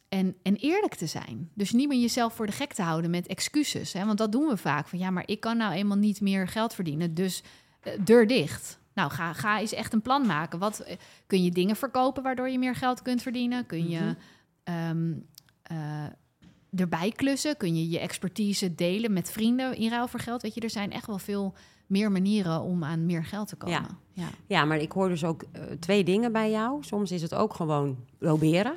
[0.08, 1.50] En, en eerlijk te zijn.
[1.54, 3.92] Dus niet meer jezelf voor de gek te houden met excuses.
[3.92, 4.04] Hè?
[4.04, 4.88] Want dat doen we vaak.
[4.88, 7.14] Van ja, maar ik kan nou eenmaal niet meer geld verdienen.
[7.14, 7.42] Dus
[7.80, 8.78] eh, deur dicht.
[8.94, 10.58] Nou, ga, ga eens echt een plan maken.
[10.58, 10.96] Wat, eh,
[11.26, 13.66] kun je dingen verkopen waardoor je meer geld kunt verdienen?
[13.66, 14.14] Kun je Mhm.
[16.76, 17.56] Erbij klussen?
[17.56, 20.42] Kun je je expertise delen met vrienden in ruil voor geld?
[20.42, 21.54] Weet je, er zijn echt wel veel
[21.86, 23.78] meer manieren om aan meer geld te komen.
[23.78, 23.88] Ja.
[24.12, 24.28] ja.
[24.46, 26.84] Ja, maar ik hoor dus ook eh, twee dingen bij jou.
[26.84, 28.76] Soms is het ook gewoon proberen.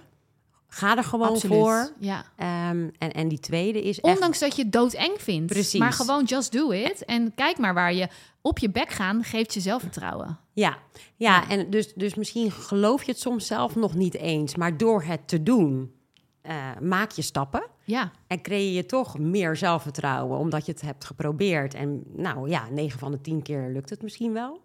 [0.73, 1.57] Ga er gewoon Absoluut.
[1.57, 1.91] voor.
[1.99, 2.25] Ja.
[2.35, 4.15] Ehm, en, en die tweede is echt...
[4.15, 5.51] Ondanks dat je het doodeng vindt.
[5.51, 5.79] Precies.
[5.79, 7.05] Maar gewoon just do it.
[7.05, 8.07] En kijk maar waar je
[8.41, 10.39] op je bek gaan, geeft je zelfvertrouwen.
[10.53, 10.77] Ja,
[11.15, 14.55] ja en dus, dus misschien geloof je het soms zelf nog niet eens.
[14.55, 15.91] Maar door het te doen,
[16.41, 17.63] eh, maak je stappen.
[17.91, 21.73] Ja, En creëer je toch meer zelfvertrouwen, omdat je het hebt geprobeerd.
[21.73, 24.61] En nou ja, 9 van de 10 keer lukt het misschien wel.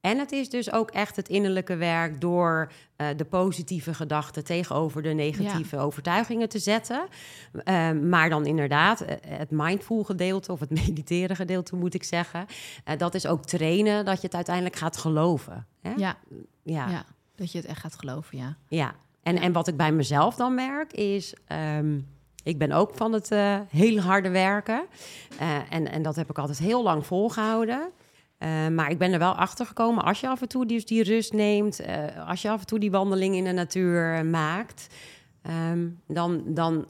[0.00, 5.02] En het is dus ook echt het innerlijke werk door eh, de positieve gedachten tegenover
[5.02, 7.06] de negatieve overtuigingen te zetten.
[7.52, 12.46] Eh, maar dan inderdaad, eh, het mindful gedeelte of het mediteren gedeelte moet ik zeggen.
[12.84, 15.66] eh, dat is ook trainen dat je het uiteindelijk gaat geloven.
[15.80, 15.92] Hè?
[15.96, 16.16] ja,
[16.62, 17.04] Ja, ja.
[17.34, 18.56] Dat je het echt gaat geloven, ja.
[18.68, 18.94] ja.
[19.22, 21.34] En, en wat ik bij mezelf dan merk is...
[21.46, 21.98] ehm,
[22.42, 24.84] ik ben ook van het eh heel harde werken.
[25.38, 27.90] Eh, en, en dat heb ik altijd heel lang volgehouden.
[28.38, 31.02] Eh, maar ik ben er wel achter gekomen als je af en toe die, die
[31.02, 31.80] rust neemt,
[32.26, 34.86] als je af en toe die wandeling in de natuur maakt,
[35.42, 36.86] ehm, dan, dan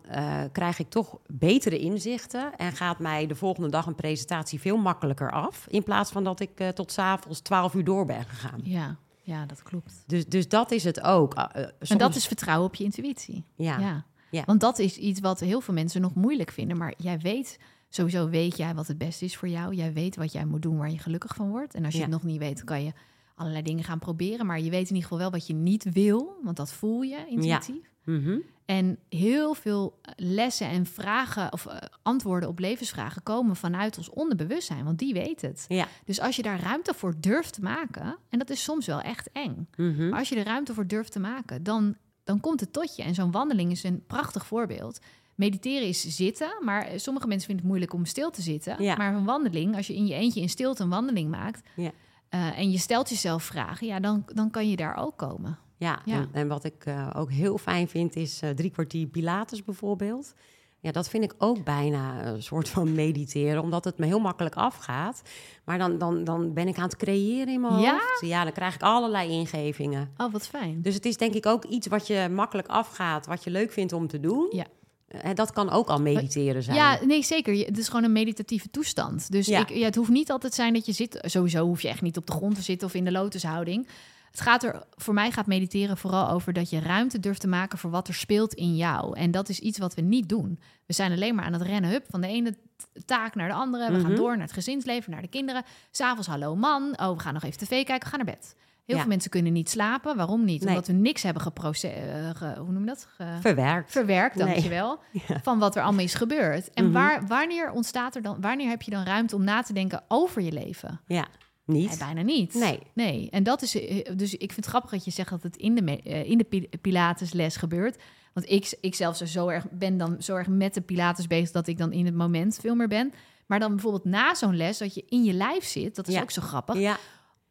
[0.52, 5.30] krijg ik toch betere inzichten en gaat mij de volgende dag een presentatie veel makkelijker
[5.30, 8.60] af, in plaats van dat ik tot s'avonds 12 uur door ben gegaan.
[8.62, 10.04] Ja, ja dat klopt.
[10.06, 11.34] Dus, dus dat is het ook.
[11.34, 13.44] Uh, En dat is vertrouwen op je intuïtie.
[13.56, 14.04] ja, Ja.
[14.32, 14.42] Ja.
[14.46, 16.76] Want dat is iets wat heel veel mensen nog moeilijk vinden.
[16.76, 17.58] Maar jij weet,
[17.88, 19.74] sowieso weet jij wat het beste is voor jou.
[19.74, 21.74] Jij weet wat jij moet doen waar je gelukkig van wordt.
[21.74, 22.04] En als je Ja.
[22.04, 22.92] het nog niet weet, kan je
[23.34, 24.46] allerlei dingen gaan proberen.
[24.46, 26.36] Maar je weet in ieder geval wel wat je niet wil.
[26.42, 27.90] Want dat voel je intuïtief.
[28.04, 28.38] Mhm.
[28.64, 34.84] En heel veel lessen en vragen of eh, antwoorden op levensvragen komen vanuit ons onderbewustzijn.
[34.84, 35.64] Want die weet het.
[35.68, 35.86] ja.
[36.04, 39.30] Dus als je daar ruimte voor durft te maken, en dat is soms wel echt
[39.32, 39.68] eng.
[39.76, 40.08] Mhm.
[40.08, 43.02] Maar als je er ruimte voor durft te maken, dan, dan komt het tot je.
[43.02, 44.98] En zo'n wandeling is een prachtig voorbeeld.
[45.34, 48.82] Mediteren is zitten, maar sommige mensen vinden het moeilijk om stil te zitten.
[48.82, 48.96] Ja.
[48.96, 51.68] Maar een wandeling, als je in je eentje in stilte een wandeling maakt...
[51.76, 51.90] Ja.
[52.28, 55.58] eh, en je stelt jezelf vragen, ja, dan, dan kan je daar ook komen.
[55.76, 56.14] Ja, Ja.
[56.14, 60.34] En, en wat ik eh, ook heel fijn vind is eh, drie kwartier Pilates bijvoorbeeld.
[60.82, 64.54] Ja, dat vind ik ook bijna een soort van mediteren, omdat het me heel makkelijk
[64.54, 65.22] afgaat.
[65.64, 67.92] Maar dan, dan, dan ben ik aan het creëren in mijn Ja?
[67.92, 68.20] hoofd.
[68.20, 70.10] Ja, dan krijg ik allerlei ingevingen.
[70.16, 70.82] Oh, wat fijn.
[70.82, 73.92] Dus het is denk ik ook iets wat je makkelijk afgaat, wat je leuk vindt
[73.92, 74.46] om te doen.
[74.50, 74.64] Ja.
[75.08, 76.76] En dat kan ook al mediteren zijn.
[76.76, 77.56] Ja, nee, zeker.
[77.66, 79.30] Het is gewoon een meditatieve toestand.
[79.30, 79.60] Dus Ja.
[79.60, 81.18] ik, ja, het hoeft niet altijd zijn dat je zit.
[81.22, 83.86] Sowieso hoef je echt niet op de grond te zitten of in de lotushouding.
[84.32, 87.78] Het gaat er, voor mij gaat mediteren vooral over dat je ruimte durft te maken
[87.78, 89.16] voor wat er speelt in jou.
[89.18, 90.58] En dat is iets wat we niet doen.
[90.86, 92.56] We zijn alleen maar aan het rennen, hup, van de ene
[93.04, 93.90] taak naar de andere.
[93.92, 94.14] We gaan Mhm.
[94.20, 95.62] door naar het gezinsleven, naar de kinderen.
[95.90, 98.54] S'avonds, hallo man, oh, we gaan nog even tv kijken, we gaan naar bed.
[98.84, 99.00] Heel Ja.
[99.02, 100.16] veel mensen kunnen niet slapen.
[100.16, 100.60] Waarom niet?
[100.60, 100.68] Nee.
[100.68, 102.38] Omdat we niks hebben geprocedeerd.
[102.38, 103.06] hoe noem je dat?
[103.16, 103.90] Ge- Verwerkt.
[103.92, 104.46] verwerkt, Nee.
[104.46, 105.40] dankjewel, Ja.
[105.42, 106.70] van wat er allemaal is gebeurd.
[106.70, 106.92] En Mhm.
[106.92, 110.42] waar, wanneer ontstaat er dan, wanneer heb je dan ruimte om na te denken over
[110.42, 111.00] je leven?
[111.06, 111.26] Ja,
[111.72, 112.54] Nee, bijna niet.
[112.54, 112.78] Nee.
[112.94, 115.56] Nee, en dat is, eh, dus ik vind het grappig dat je zegt dat het
[115.56, 118.02] in de, eh, in de pi- Pilatesles gebeurt.
[118.32, 121.50] Want ik, ik zelf zo, zo erg, ben dan zo erg met de Pilates bezig
[121.50, 123.12] dat ik dan in het moment veel meer ben.
[123.46, 126.22] Maar dan bijvoorbeeld na zo'n les, dat je in je lijf zit, dat is Ja.
[126.22, 126.78] ook zo grappig.
[126.78, 126.98] Ja,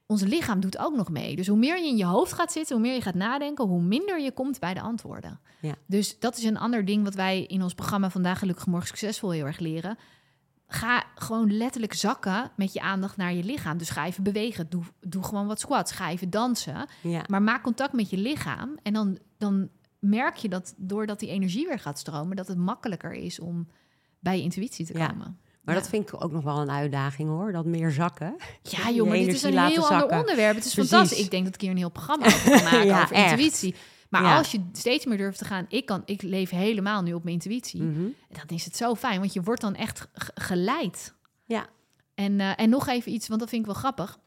[0.05, 1.36] Ons lichaam doet ook nog mee.
[1.36, 3.82] Dus hoe meer je in je hoofd gaat zitten, hoe meer je gaat nadenken, hoe
[3.82, 5.39] minder je komt bij de antwoorden.
[5.61, 5.76] Ja.
[5.88, 9.30] Dus dat is een ander ding wat wij in ons programma Vandaag Gelukkig Morgen Succesvol
[9.32, 9.97] heel erg leren.
[10.74, 13.78] Ga gewoon letterlijk zakken met je aandacht naar je lichaam.
[13.78, 14.69] Dus ga even bewegen.
[14.69, 15.91] Doe, doe gewoon wat squats.
[15.91, 16.88] Ga even dansen.
[17.01, 17.24] Ja.
[17.28, 18.78] Maar maak contact met je lichaam.
[18.84, 19.69] En dan, dan
[19.99, 23.67] merk je dat doordat die energie weer gaat stromen, dat het makkelijker is om
[24.19, 25.07] bij je intuïtie te Ja.
[25.07, 25.38] komen.
[25.61, 25.82] Maar Ja.
[25.82, 28.36] dat vind ik ook nog wel een uitdaging hoor, dat meer zakken.
[28.61, 30.01] Ja, maar dit is een heel zakken.
[30.01, 30.55] ander onderwerp.
[30.55, 30.91] Het is Precies.
[30.91, 31.24] fantastisch.
[31.24, 33.32] Ik denk dat ik hier een heel programma over kan maken Ja, over echt.
[33.32, 33.76] intuïtie.
[34.12, 34.38] Maar Ja.
[34.38, 37.36] als je steeds meer durft te gaan, ik, kan, ik leef helemaal nu op mijn
[37.36, 37.82] intuïtie.
[37.82, 38.01] Mhm.
[38.30, 41.14] Dan is het zo fijn, want je wordt dan echt ge- geleid.
[41.45, 41.66] Ja.
[42.16, 44.20] En, eh, en nog even iets, want dat vind ik wel grappig.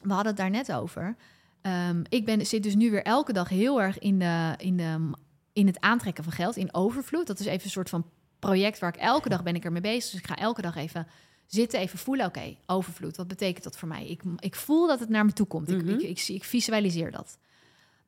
[0.00, 1.16] We hadden het daar net over.
[1.60, 5.10] Ehm, ik ben, zit dus nu weer elke dag heel erg in, de, in, de,
[5.52, 7.26] in het aantrekken van geld, in overvloed.
[7.26, 8.06] Dat is even een soort van
[8.38, 10.10] project waar ik elke dag ben ik ermee bezig.
[10.10, 11.06] Dus ik ga elke dag even
[11.46, 12.26] zitten, even voelen.
[12.26, 14.06] Oké, overvloed, wat betekent dat voor mij?
[14.06, 15.70] Ik, ik voel dat het naar me toe komt.
[15.70, 15.88] Ik, Mhm.
[15.94, 17.38] ik, ik, zie- ik visualiseer dat.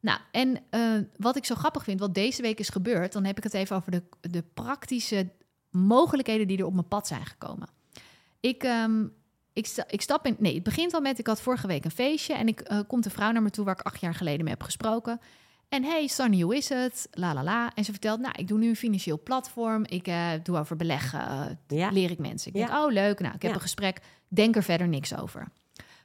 [0.04, 0.80] Nou, en eh,
[1.16, 3.76] wat ik zo grappig vind, wat deze week is gebeurd, dan heb ik het even
[3.76, 5.28] over de, de praktische
[5.70, 7.68] mogelijkheden die er op mijn pad zijn gekomen.
[8.40, 9.04] Ik, ehm,
[9.52, 10.36] ik, sta, ik stap in.
[10.38, 11.18] Nee, het begint al met.
[11.18, 13.64] Ik had vorige week een feestje en ik eh, komt een vrouw naar me toe
[13.64, 15.20] waar ik acht jaar geleden mee heb gesproken.
[15.68, 17.08] En hey, Sunny, hoe is het?
[17.10, 17.74] La la la.
[17.74, 19.84] En ze vertelt, nou, ik doe nu een financieel platform.
[19.86, 21.58] Ik eh, doe over beleggen.
[21.68, 21.90] Ja.
[21.90, 22.52] leer ik mensen.
[22.52, 22.66] Ik Ja.
[22.66, 23.20] denk, oh leuk.
[23.20, 23.56] Nou, ik heb Ja.
[23.56, 24.00] een gesprek.
[24.28, 25.48] Denk er verder niks over.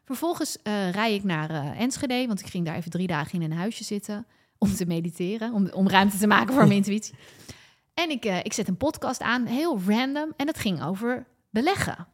[0.10, 3.52] Vervolgens eh rij ik naar eh, Enschede, want ik ging daar even drie dagen in
[3.52, 4.26] een huisje zitten
[4.58, 7.16] om te mediteren, om, om ruimte te maken voor mijn intuïtie.
[7.94, 12.08] En ik, eh, ik zet een podcast aan, heel random, en het ging over beleggen.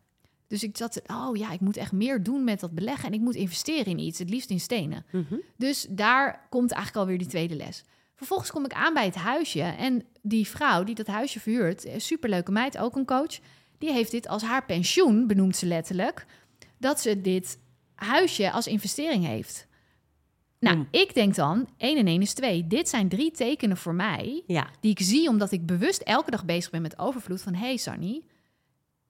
[0.47, 3.19] Dus ik zat, oh ja, ik moet echt meer doen met dat beleggen en ik
[3.19, 5.05] moet investeren in iets, het liefst in stenen.
[5.11, 5.35] Mhm.
[5.57, 7.83] Dus daar komt eigenlijk alweer die tweede les.
[8.15, 12.51] Vervolgens kom ik aan bij het huisje en die vrouw die dat huisje verhuurt, superleuke
[12.51, 13.39] meid, ook een coach,
[13.77, 16.25] die heeft dit als haar pensioen, benoemt ze letterlijk,
[16.77, 17.57] dat ze dit
[17.95, 19.67] huisje als investering heeft.
[20.59, 20.87] Nou, Hmm.
[20.91, 22.67] ik denk dan, 1 en 1 is 2.
[22.67, 26.45] Dit zijn drie tekenen voor mij Ja, die ik zie omdat ik bewust elke dag
[26.45, 28.21] bezig ben met overvloed van hey Sunny,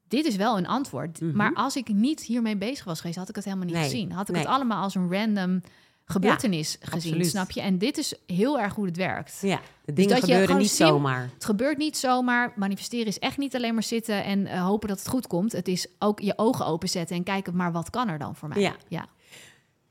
[0.08, 1.22] dit is wel een antwoord.
[1.22, 1.36] Mhm.
[1.36, 4.12] Maar als ik niet hiermee bezig was geweest, had ik het helemaal niet Nee, gezien.
[4.12, 4.44] Had ik nee.
[4.44, 5.62] het allemaal als een random
[6.06, 7.28] gebeurtenis gezien, absoluut.
[7.28, 7.62] snap je?
[7.62, 9.38] En dit is heel erg hoe het werkt.
[9.42, 9.62] ja.
[9.86, 11.30] de dingen dat je gebeuren niet zomaar.
[11.34, 12.54] Het gebeurt niet zomaar.
[12.56, 15.52] Manifesteren is echt niet alleen maar zitten en eh, hopen dat het goed komt.
[15.52, 18.62] Het is ook je ogen openzetten en kijken, maar wat kan er dan voor mij?
[18.62, 18.76] Ja.
[18.88, 19.08] ja.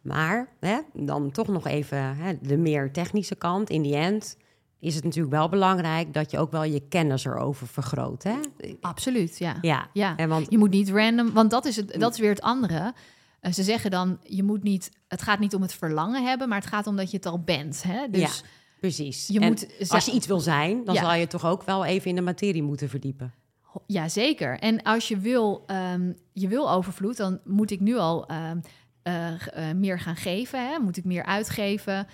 [0.00, 3.70] Maar hè, dan toch nog even hè, de meer technische kant.
[3.70, 4.36] In die end
[4.80, 8.22] is het natuurlijk wel belangrijk dat je ook wel je kennis erover vergroot.
[8.22, 8.34] Hè?
[8.80, 9.38] absoluut.
[9.38, 9.56] Ja.
[9.60, 10.16] Ja, ja.
[10.16, 12.92] En want Je moet niet random, want dat is, het, dat is weer het andere.
[13.44, 16.58] Eh, ze zeggen dan, je moet niet, het gaat niet om het verlangen hebben, maar
[16.60, 17.82] het gaat om dat je het al bent.
[17.82, 18.08] Hè?
[18.10, 18.46] Dus Ja,
[18.80, 19.26] precies.
[19.26, 21.00] je En moet, als je iets wil zijn, dan Ja.
[21.00, 23.34] zal je toch ook wel even in de materie moeten verdiepen.
[23.86, 24.58] Ja, zeker.
[24.58, 28.58] En als je wil, ehm, je wil overvloed, dan moet ik nu al ehm,
[29.02, 30.68] eh, eh, meer gaan geven.
[30.68, 30.78] Hè?
[30.78, 32.06] Moet ik meer uitgeven?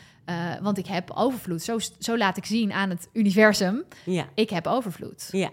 [0.63, 1.63] Want ik heb overvloed.
[1.63, 5.29] Zo, zo laat ik zien aan het universum, Ja, ik heb overvloed.
[5.31, 5.51] ja,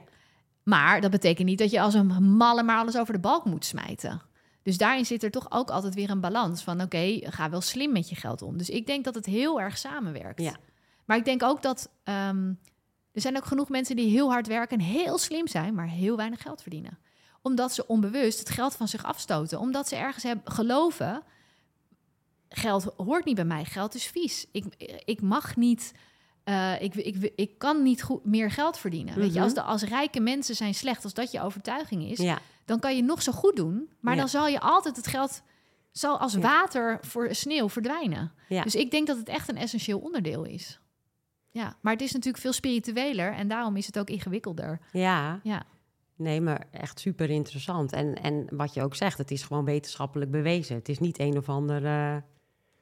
[0.63, 3.65] Maar dat betekent niet dat je als een malle maar alles over de balk moet
[3.65, 4.21] smijten.
[4.67, 6.81] Dus daarin zit er toch ook altijd weer een balans van...
[6.81, 8.57] oké, ga wel slim met je geld om.
[8.57, 10.41] Dus ik denk dat het heel erg samenwerkt.
[10.41, 10.55] Ja.
[11.05, 11.89] Maar ik denk ook dat...
[12.03, 12.53] ehm,
[13.11, 15.73] er zijn ook genoeg mensen die heel hard werken en heel slim zijn...
[15.73, 16.99] maar heel weinig geld verdienen.
[17.41, 19.59] Omdat ze onbewust het geld van zich afstoten.
[19.59, 21.23] Omdat ze ergens hebben geloven...
[22.49, 24.47] geld hoort niet bij mij, geld is vies.
[24.51, 24.65] Ik,
[25.05, 25.93] ik mag niet...
[26.47, 29.15] eh, ik, ik, ik kan niet goed, meer geld verdienen.
[29.15, 29.43] Weet je, Mhm.
[29.43, 32.95] als, de, als rijke mensen zijn slecht, als dat je overtuiging is, ja, dan kan
[32.95, 34.19] je nog zo goed doen, maar Ja.
[34.19, 35.41] dan zal je altijd het geld
[35.91, 36.39] zal als Ja.
[36.39, 38.31] water voor sneeuw verdwijnen.
[38.63, 40.79] Dus ik denk dat het echt een essentieel onderdeel is.
[41.51, 44.79] Ja, maar het is natuurlijk veel spiritueler en daarom is het ook ingewikkelder.
[44.91, 45.39] ja.
[45.43, 45.63] Ja,
[46.15, 47.91] Nee, maar echt super interessant.
[47.91, 50.75] En, en wat je ook zegt, het is gewoon wetenschappelijk bewezen.
[50.75, 52.15] Het is niet een of ander eh,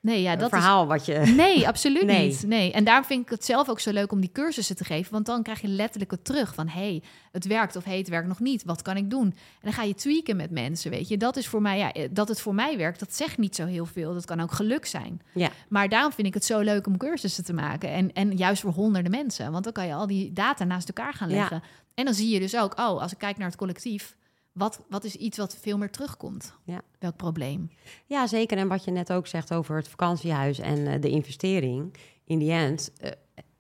[0.06, 1.18] nee, ja, dat verhaal wat je...
[1.36, 2.28] Nee, absoluut Nee.
[2.28, 2.44] niet.
[2.48, 5.12] Nee, en daarom vind ik het zelf ook zo leuk om die cursussen te geven,
[5.12, 8.28] want dan krijg je letterlijk het terug van hey, het werkt of hey, het werkt
[8.28, 8.64] nog niet.
[8.64, 9.26] Wat kan ik doen?
[9.26, 11.18] En dan ga je tweaken met mensen, weet je.
[11.18, 13.00] Dat is voor mij ja, eh, dat het voor mij werkt.
[13.00, 14.14] Dat zegt niet zo heel veel.
[14.14, 15.22] Dat kan ook geluk zijn.
[15.34, 17.90] Ja, Maar daarom vind ik het zo leuk om cursussen te maken.
[17.90, 19.52] En, en juist voor honderden mensen.
[19.52, 21.36] Want dan kan je al die data naast elkaar gaan Ja.
[21.36, 21.64] leggen.
[21.94, 24.16] En dan zie je dus ook, oh, als ik kijk naar het collectief,
[24.56, 26.54] wat, wat is iets wat veel meer terugkomt?
[26.64, 26.82] Ja.
[27.00, 27.72] Welk probleem?
[28.06, 28.58] Ja, zeker.
[28.58, 31.94] En wat je net ook zegt over het vakantiehuis en eh, de investering.
[32.26, 33.12] In die end eh,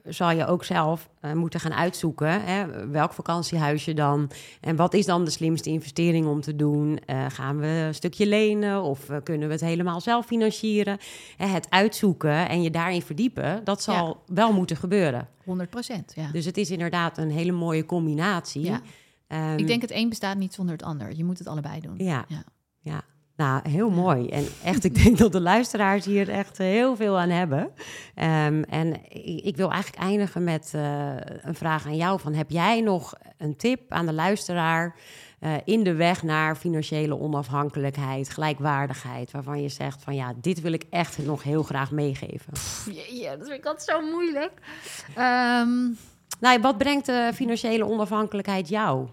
[0.03, 4.31] zal je ook zelf eh, moeten gaan uitzoeken hè, welk vakantiehuis je dan...
[4.61, 6.99] en wat is dan de slimste investering om te doen?
[7.27, 10.97] Gaan we een stukje lenen of kunnen we het helemaal zelf financieren?
[11.37, 15.29] Het uitzoeken en je daarin verdiepen, dat zal wel moeten gebeuren.
[15.43, 16.31] 100 procent, ja.
[16.31, 18.63] Dus het is inderdaad een hele mooie combinatie.
[18.63, 18.81] ja.
[19.27, 21.15] Ehm, ik denk het een bestaat niet zonder het ander.
[21.15, 21.95] Je moet het allebei doen.
[21.97, 22.43] Ja, Ja.
[22.79, 23.01] ja.
[23.37, 24.27] Nou, heel mooi.
[24.29, 27.71] En echt, ik denk dat de luisteraars hier echt eh, heel veel aan hebben.
[28.15, 32.19] Ehm, en ik, ik wil eigenlijk eindigen met eh, een vraag aan jou.
[32.19, 34.95] Van, heb jij nog een tip aan de luisteraar...
[35.39, 40.71] eh, in de weg naar financiële onafhankelijkheid, gelijkwaardigheid, waarvan je zegt van ja, dit wil
[40.73, 42.53] ik echt nog heel graag meegeven?
[43.11, 44.51] Ja, dat vind ik altijd zo moeilijk.
[45.15, 45.69] Ehm,
[46.39, 49.09] nou, wat brengt de financiële onafhankelijkheid jou?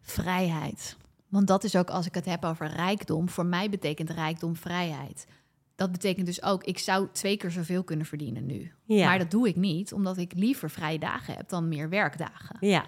[0.00, 0.96] Vrijheid.
[1.28, 3.28] Want dat is ook als ik het heb over rijkdom.
[3.28, 5.26] Voor mij betekent rijkdom vrijheid.
[5.76, 8.72] Dat betekent dus ook, ik zou twee keer zoveel kunnen verdienen nu.
[8.84, 9.06] Ja.
[9.06, 12.56] Maar dat doe ik niet, omdat ik liever vrije dagen heb dan meer werkdagen.
[12.60, 12.84] Ja,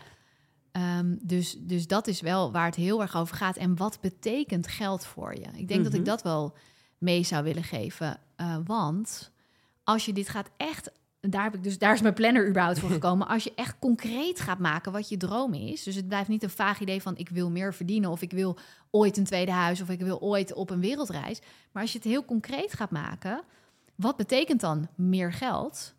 [0.72, 3.56] Ehm, dus, dus dat is wel waar het heel erg over gaat.
[3.56, 5.46] En wat betekent geld voor je?
[5.54, 6.08] Ik denk dat ik Mhm.
[6.08, 6.56] dat wel
[6.98, 8.18] mee zou willen geven.
[8.36, 9.32] Eh, want
[9.84, 10.90] als je dit gaat echt.
[11.30, 13.28] Daar, heb ik dus, daar is mijn planner überhaupt voor gekomen.
[13.28, 15.82] Als je echt concreet gaat maken wat je droom is.
[15.82, 18.10] Dus het blijft niet een vaag idee van ik wil meer verdienen.
[18.10, 18.58] Of ik wil
[18.90, 19.80] ooit een tweede huis.
[19.80, 21.40] Of ik wil ooit op een wereldreis.
[21.72, 23.42] Maar als je het heel concreet gaat maken.
[23.94, 25.94] Wat betekent dan meer geld?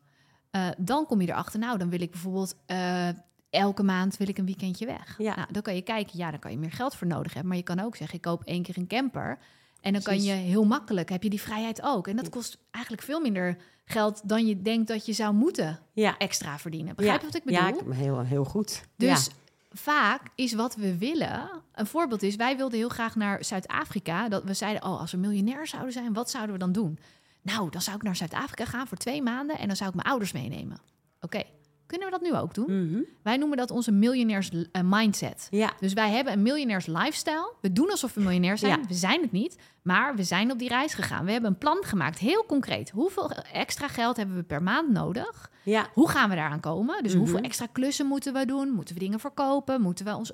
[0.52, 1.60] Eh, dan kom je erachter.
[1.60, 3.10] Nou, dan wil ik bijvoorbeeld eh,
[3.50, 5.16] elke maand wil ik een weekendje weg.
[5.18, 5.36] Ja.
[5.36, 7.50] Nou, dan kan je kijken, ja, dan kan je meer geld voor nodig hebben.
[7.50, 9.38] Maar je kan ook zeggen, ik koop één keer een camper.
[9.82, 12.08] En dan kan je heel makkelijk, heb je die vrijheid ook.
[12.08, 16.18] En dat kost eigenlijk veel minder geld dan je denkt dat je zou moeten ja.
[16.18, 16.96] extra verdienen.
[16.96, 17.60] Begrijp je wat ik bedoel?
[17.60, 18.84] Ja, ik- heel, heel goed.
[18.96, 19.32] Dus Ja.
[19.72, 21.50] vaak is wat we willen.
[21.74, 24.30] Een voorbeeld is, wij wilden heel graag naar Zuid-Afrika.
[24.30, 27.00] Dat we zeiden, oh, als we miljonair zouden zijn, wat zouden we dan doen?
[27.42, 30.08] Nou, dan zou ik naar Zuid-Afrika gaan voor twee maanden en dan zou ik mijn
[30.08, 30.78] ouders meenemen.
[31.22, 31.44] Oké,
[31.88, 32.86] kunnen we dat nu ook doen?
[32.92, 33.02] Mhm.
[33.22, 35.48] Wij noemen dat onze miljonairs eh, mindset.
[35.50, 37.54] Ja, Dus wij hebben een miljonairs lifestyle.
[37.62, 38.80] We doen alsof we miljonair zijn.
[38.82, 38.88] Ja.
[38.88, 39.58] We zijn het niet.
[39.82, 41.26] Maar we zijn op die reis gegaan.
[41.26, 42.90] We hebben een plan gemaakt, heel concreet.
[42.90, 45.52] Hoeveel extra geld hebben we per maand nodig?
[45.64, 47.04] ja, Hoe gaan we daaraan komen?
[47.04, 47.22] Dus Mhm.
[47.22, 48.70] hoeveel extra klussen moeten we doen?
[48.70, 49.82] Moeten we dingen verkopen?
[49.82, 50.32] Moeten we ons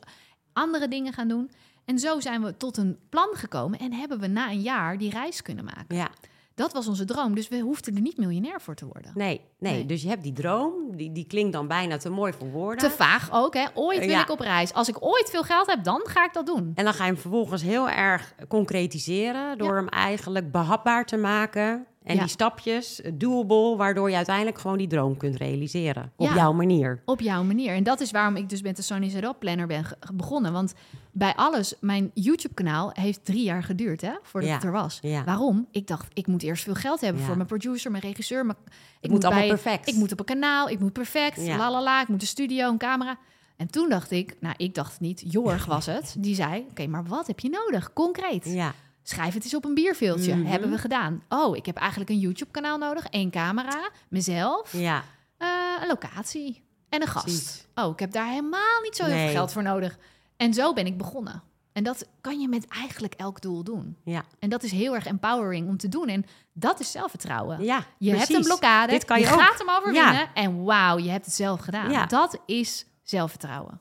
[0.54, 1.52] andere dingen gaan doen?
[1.86, 5.10] En zo zijn we tot een plan gekomen en hebben we na een jaar die
[5.10, 5.96] reis kunnen maken.
[5.96, 6.10] ja.
[6.56, 9.12] Dat was onze droom, dus we hoefden er niet miljonair voor te worden.
[9.16, 9.86] Nee, nee, Nee.
[9.86, 12.90] dus je hebt die droom, die, die klinkt dan bijna te mooi voor woorden.
[12.90, 13.66] Te vaag ook, hè?
[13.74, 14.22] Ooit wil Ja.
[14.22, 14.74] ik op reis.
[14.74, 16.72] Als ik ooit veel geld heb, dan ga ik dat doen.
[16.76, 19.76] En dan ga je hem vervolgens heel erg concretiseren door Ja.
[19.76, 21.86] hem eigenlijk behapbaar te maken.
[22.04, 22.20] En Ja.
[22.22, 26.12] die stapjes, eh, doable, waardoor je uiteindelijk gewoon die droom kunt realiseren.
[26.16, 26.36] Op Ja.
[26.36, 27.02] jouw manier.
[27.06, 27.74] Op jouw manier.
[27.76, 30.52] En dat is waarom ik dus met de Sony Zero Planner ben begonnen.
[30.54, 30.74] Want
[31.12, 34.56] bij alles, mijn YouTube-kanaal heeft drie jaar geduurd, hè, voordat Ja.
[34.56, 35.00] het er was.
[35.26, 35.68] Waarom?
[35.72, 38.56] Ik dacht, ik moet eerst veel geld hebben voor mijn producer, mijn regisseur.
[39.02, 39.88] Ik moet allemaal bij- perfect.
[39.88, 42.70] Ik moet op een kanaal, ik moet perfect, la la la, ik moet een studio,
[42.70, 43.18] een camera.
[43.58, 46.16] En toen dacht ik, nou, ik dacht het niet, Jorg was het.
[46.20, 47.94] Die zei, oké, maar wat heb je nodig?
[47.94, 48.46] Concreet.
[48.46, 48.74] Ja,
[49.04, 50.36] Schrijf het eens op een bierveeltje.
[50.36, 50.46] Mhm.
[50.46, 51.24] Hebben we gedaan.
[51.30, 55.04] Oh, ik heb eigenlijk een YouTube-kanaal nodig, één camera, mezelf, ja,
[55.38, 55.48] eh,
[55.82, 57.26] een locatie en een gast.
[57.26, 57.66] precies.
[57.76, 59.26] Oh, ik heb daar helemaal niet zo heel Nee.
[59.26, 59.98] veel geld voor nodig.
[60.38, 61.44] En zo ben ik begonnen.
[61.74, 63.98] En dat kan je met eigenlijk elk doel doen.
[64.04, 66.08] Ja, En dat is heel erg empowering om te doen.
[66.08, 67.64] En dat is zelfvertrouwen.
[67.64, 71.10] ja je hebt een blokkade, Dit kan je, je gaat hem overwinnen en wauw, je
[71.10, 71.92] hebt het zelf gedaan.
[71.92, 72.06] Ja.
[72.06, 73.80] Dat is zelfvertrouwen.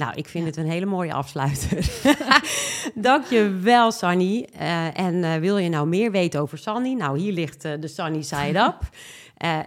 [0.00, 1.90] Nou, ik vind het een hele mooie afsluiter.
[2.94, 4.48] Dank je wel, Sunny.
[4.58, 6.92] Eh, en eh, wil je nou meer weten over Sunny?
[6.92, 8.78] Nou, hier ligt eh, de Sunny Side Up.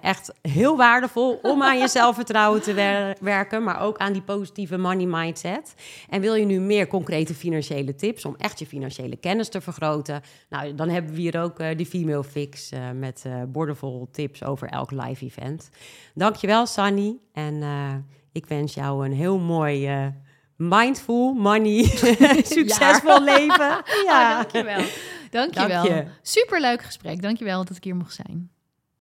[0.02, 4.78] Echt heel waardevol om aan je zelfvertrouwen te wer- werken, maar ook aan die positieve
[4.78, 5.76] money mindset.
[6.10, 10.22] En wil je nu meer concrete financiële tips om echt je financiële kennis te vergroten?
[10.50, 15.26] Nou, dan hebben we hier ook de Female Fix met bordenvol tips over elk live
[15.26, 15.70] event.
[16.14, 17.18] Dankjewel, Sunny.
[17.34, 17.64] En
[18.32, 19.90] ik wens jou een heel mooi
[20.68, 21.84] mindful, money,
[22.58, 23.84] succesvol leven.
[24.06, 24.84] Ja, dankjewel.
[25.30, 25.84] Dankjewel.
[25.84, 26.06] Dank je.
[26.22, 27.22] Superleuk gesprek.
[27.22, 28.52] Dankjewel dat ik hier mocht zijn.